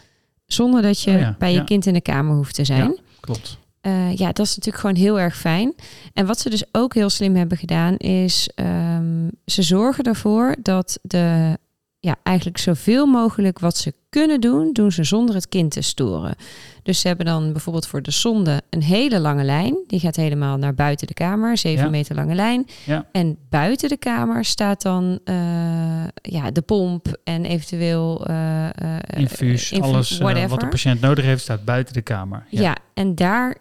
[0.45, 1.63] zonder dat je Oh ja, bij je ja.
[1.63, 2.99] kind in de kamer hoeft te zijn.
[3.19, 3.59] Klopt.
[3.81, 5.73] Eh, ja, dat is natuurlijk gewoon heel erg fijn.
[6.13, 10.99] En wat ze dus ook heel slim hebben gedaan, is ehm, ze zorgen ervoor dat
[11.01, 11.57] de,
[12.03, 16.35] ja, eigenlijk zoveel mogelijk wat ze kunnen doen, doen ze zonder het kind te storen.
[16.83, 19.77] Dus ze hebben dan bijvoorbeeld voor de zonde een hele lange lijn.
[19.87, 21.89] Die gaat helemaal naar buiten de kamer, zeven Ja.
[21.89, 22.65] meter lange lijn.
[22.85, 23.05] Ja.
[23.11, 25.35] En buiten de kamer staat dan eh,
[26.21, 28.73] ja, de pomp en eventueel eh, eh,
[29.17, 32.45] Infuus, infu- alles wat de patiënt nodig heeft, staat buiten de kamer.
[32.49, 33.57] Ja, en daar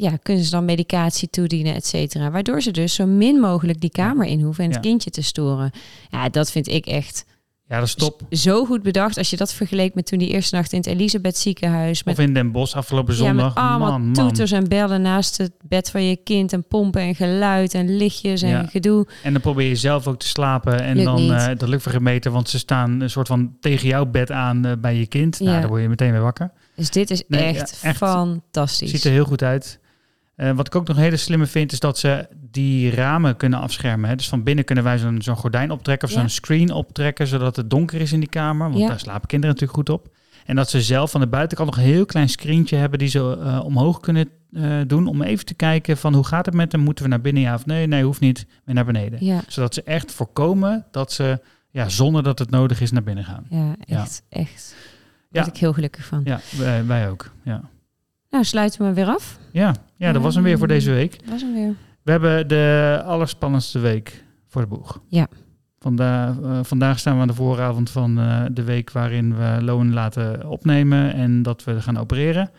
[0.00, 2.30] ja, kunnen ze dan medicatie toedienen, et cetera.
[2.30, 4.90] Waardoor ze dus zo min mogelijk die kamer in hoeven en het Ja.
[4.90, 5.70] kindje te storen.
[6.10, 7.24] Ja, dat vind ik echt
[7.66, 8.22] ja, dat is top.
[8.30, 9.18] zo goed bedacht.
[9.18, 12.04] Als je dat vergeleek met toen die eerste nacht in het Elisabeth ziekenhuis.
[12.04, 13.54] Met, Of in Den Bosch afgelopen ja, zondag.
[13.54, 14.12] met allemaal man, man.
[14.12, 16.52] toeters en bellen naast het bed van je kind.
[16.52, 18.66] En pompen en geluid en lichtjes en Ja.
[18.66, 19.06] gedoe.
[19.22, 20.80] En dan probeer je zelf ook te slapen.
[20.82, 23.56] En Lukt dan eh dat lukt voor geen meter, want ze staan een soort van
[23.60, 25.40] tegen jouw bed aan eh, bij je kind.
[25.40, 25.60] Nou, Ja.
[25.60, 26.50] dan word je meteen weer wakker.
[26.76, 27.96] Dus dit is Nee, echt, ja, echt.
[27.98, 28.90] fantastisch.
[28.90, 29.78] Ziet er heel goed uit.
[30.38, 33.58] Eh, wat ik ook nog een hele slimme vind, is dat ze die ramen kunnen
[33.60, 34.08] afschermen.
[34.10, 34.16] Hè.
[34.16, 36.20] Dus van binnen kunnen wij zo'n zo'n gordijn optrekken of Ja.
[36.20, 38.68] zo'n screen optrekken, zodat het donker is in die kamer.
[38.68, 38.88] Want Ja.
[38.88, 40.16] daar slapen kinderen natuurlijk goed op.
[40.46, 43.38] En dat ze zelf van de buitenkant nog een heel klein screentje hebben die ze
[43.42, 45.06] eh, omhoog kunnen eh, doen.
[45.06, 46.80] Om even te kijken van hoe gaat het met hem?
[46.80, 47.86] Moeten we naar binnen ja of nee?
[47.86, 48.46] Nee, hoeft niet.
[48.64, 49.24] Weer naar beneden.
[49.24, 53.24] Ja, Zodat ze echt voorkomen dat ze, ja, zonder dat het nodig is, naar binnen
[53.24, 53.46] gaan.
[53.48, 54.74] ja echt, echt.
[55.30, 56.20] Daar word ik heel gelukkig van.
[56.24, 57.30] Ja, wij, wij ook.
[57.44, 57.60] Ja.
[58.30, 59.38] Nou, sluiten we weer af.
[59.58, 61.20] Ja, ja, dat was hem weer voor deze week.
[61.20, 61.74] Dat was hem weer.
[62.02, 65.00] We hebben de allerspannendste week voor de boeg.
[65.08, 65.26] Ja.
[65.78, 69.92] Vanda eh, vandaag staan we aan de vooravond van eh, de week waarin we Loon
[69.92, 72.50] laten opnemen en dat we gaan opereren.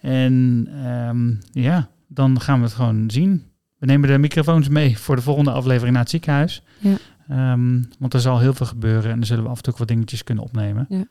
[0.00, 1.34] En ehm,
[1.64, 3.44] ja, dan gaan we het gewoon zien.
[3.78, 6.62] We nemen de microfoons mee voor de volgende aflevering naar het ziekenhuis.
[6.78, 6.96] Ja.
[7.28, 9.78] Ehm, want er zal heel veel gebeuren en dan zullen we af en toe ook
[9.78, 10.86] wat dingetjes kunnen opnemen.
[10.88, 11.04] Ja.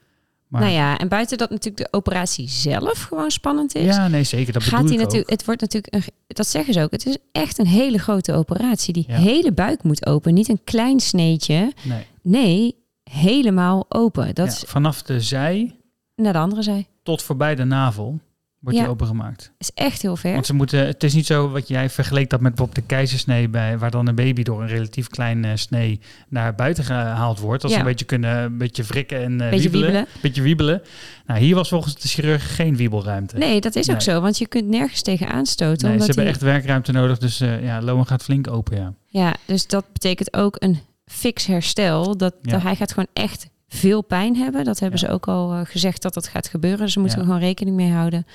[0.51, 3.95] Maar, Nou ja, en buiten dat natuurlijk de operatie zelf gewoon spannend is.
[3.95, 4.53] ja, nee, zeker.
[4.53, 7.57] Dat gaat hij natuurlijk, het wordt natuurlijk, een, dat zeggen ze ook, het is echt
[7.59, 8.93] een hele grote operatie.
[8.93, 9.15] Die Ja.
[9.17, 11.71] hele buik moet open, niet een klein sneetje.
[11.83, 12.05] Nee.
[12.21, 12.75] Nee,
[13.09, 14.35] helemaal open.
[14.35, 15.75] Dat Ja, is vanaf de zij
[16.15, 16.87] naar de andere zij.
[17.03, 18.19] tot voorbij de navel
[18.61, 18.83] wordt Ja.
[18.83, 19.51] die opengemaakt.
[19.57, 20.33] Is echt heel ver.
[20.33, 23.49] Want ze moeten, het is niet zo wat jij vergeleek dat met bijvoorbeeld de keizersnee,
[23.49, 25.99] bij, waar dan een baby door een relatief klein eh, snee
[26.29, 27.61] naar buiten gehaald wordt.
[27.61, 29.91] Dat ze een beetje kunnen een beetje wrikken en eh Beetje wiebelen.
[29.91, 30.07] wiebelen.
[30.21, 30.81] Beetje wiebelen.
[31.25, 33.37] Nou, hier was volgens de chirurg geen wiebelruimte.
[33.37, 35.89] Nee, dat is ook zo, want je kunt nergens tegen aanstoten.
[35.89, 37.17] Nee, ze hebben echt werkruimte nodig.
[37.17, 38.93] Dus eh, ja, Loan gaat flink open, ja.
[39.05, 42.17] Ja, dus dat betekent ook een fix herstel.
[42.17, 42.51] Dat, Ja.
[42.51, 44.63] dat hij gaat gewoon echt veel pijn hebben.
[44.65, 45.07] Dat hebben Ja.
[45.07, 46.85] ze ook al eh, gezegd dat dat gaat gebeuren.
[46.85, 47.23] Dus moeten Ja.
[47.23, 48.25] we gewoon rekening mee houden.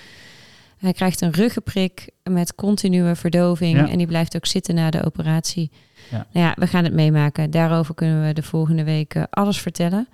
[0.76, 3.76] Hij krijgt een ruggenprik met continue verdoving.
[3.76, 3.88] Ja.
[3.88, 5.70] En die blijft ook zitten na de operatie.
[6.10, 6.26] Ja.
[6.32, 7.50] Nou ja, we gaan het meemaken.
[7.50, 10.08] Daarover kunnen we de volgende week eh, alles vertellen.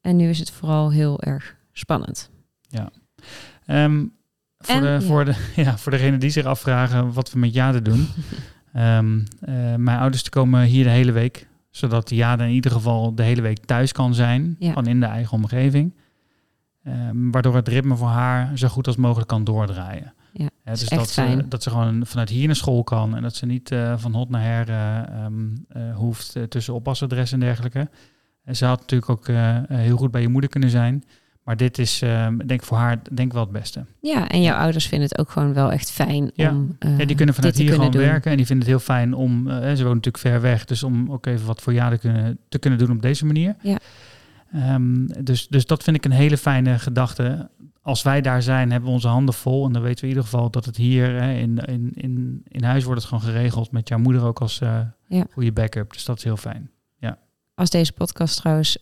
[0.00, 2.30] En nu is het vooral heel erg spannend.
[3.66, 4.04] Ehm,
[4.58, 5.00] voor, En, de, ja.
[5.00, 8.08] voor, de, ja, voor degenen die zich afvragen wat we met Jade doen.
[8.72, 11.46] Ehm, eh, mijn ouders komen hier de hele week.
[11.70, 14.56] Zodat Jade in ieder geval de hele week thuis kan zijn.
[14.58, 14.72] Ja.
[14.72, 15.94] Van in de eigen omgeving.
[16.84, 20.14] Ehm, waardoor het ritme voor haar zo goed als mogelijk kan doordraaien.
[20.32, 23.16] Ja, is dus dat ze, dat ze gewoon vanuit hier naar school kan.
[23.16, 27.32] En dat ze niet eh, van hot naar her eh, ehm, eh, hoeft tussen oppasadres
[27.32, 27.88] en dergelijke.
[28.44, 29.26] En ze had natuurlijk ook
[29.68, 31.04] heel goed bij je moeder kunnen zijn.
[31.50, 33.84] Maar dit is, ehm, denk ik, voor haar denk ik wel het beste.
[34.00, 36.50] Ja, en jouw ouders vinden het ook gewoon wel echt fijn Ja.
[36.50, 38.00] om eh, Ja, die kunnen vanuit hier gewoon doen.
[38.00, 38.30] werken.
[38.30, 41.12] En die vinden het heel fijn om, eh, ze wonen natuurlijk ver weg, dus om
[41.12, 43.56] ook even wat voor jaren te kunnen, te kunnen doen op deze manier.
[43.62, 43.78] Ja.
[44.52, 47.50] Ehm, dus, dus dat vind ik een hele fijne gedachte.
[47.82, 49.66] Als wij daar zijn, hebben we onze handen vol.
[49.66, 52.62] En dan weten we in ieder geval dat het hier hè, in, in, in, in
[52.64, 53.70] huis wordt het gewoon geregeld.
[53.72, 55.24] Met jouw moeder ook als eh, Ja.
[55.32, 55.92] goede backup.
[55.92, 56.70] Dus dat is heel fijn.
[57.54, 58.78] Als deze podcast trouwens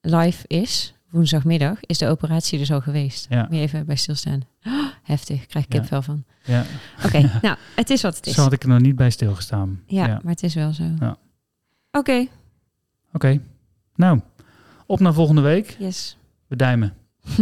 [0.00, 3.26] live is, woensdagmiddag, is de operatie dus al geweest.
[3.30, 3.42] Ja.
[3.48, 4.40] Moet je even bij stilstaan.
[4.66, 5.78] Oh, heftig, krijg ik Ja.
[5.80, 6.24] kipvel van.
[6.44, 6.64] Ja.
[7.04, 8.34] Oké, nou, het is wat het is.
[8.34, 9.82] Zo had ik er nog niet bij stilgestaan.
[9.86, 10.20] ja, ja.
[10.22, 10.84] maar het is wel zo.
[11.00, 11.16] Ja.
[11.92, 12.26] Oké,
[13.12, 13.40] Oké.
[13.94, 14.20] Nou,
[14.86, 15.76] op naar volgende week.
[15.78, 16.16] yes.
[16.48, 16.94] Beduimen.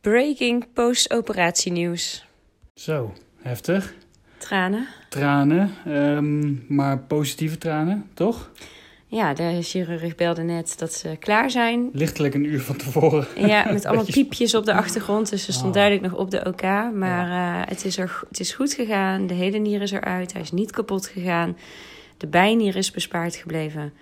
[0.00, 2.26] Breaking post-operatienieuws.
[2.74, 3.12] Zo,
[3.42, 3.94] heftig.
[4.38, 4.86] Tranen.
[5.08, 8.50] Tranen, ehm, maar positieve tranen, toch?
[9.12, 11.88] Ja, de chirurg belde net dat ze klaar zijn.
[11.92, 13.26] Lichtelijk een uur van tevoren.
[13.36, 15.30] Ja, met allemaal piepjes op de achtergrond.
[15.30, 15.72] Dus ze stond Oh.
[15.72, 16.62] duidelijk nog op de OK.
[16.94, 19.26] Maar eh, het, is er, het is goed gegaan.
[19.26, 20.32] De hele nier is eruit.
[20.32, 21.56] Hij is niet kapot gegaan.
[22.16, 23.92] De bijnier is bespaard gebleven.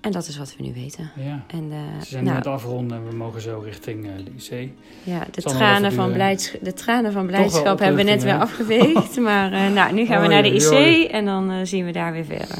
[0.00, 1.10] En dat is wat we nu weten.
[1.16, 1.44] Ja.
[1.46, 4.12] En eh, Ze zijn nu nou, aan het afronden en we mogen zo richting eh,
[4.24, 4.70] de IC.
[5.02, 6.12] ja, de, tranen van duren.
[6.12, 9.16] blijds, de tranen van blijdschap hebben we net weer afgeveegd.
[9.16, 12.58] maar nou, nu gaan we naar de IC en dan zien we daar weer verder.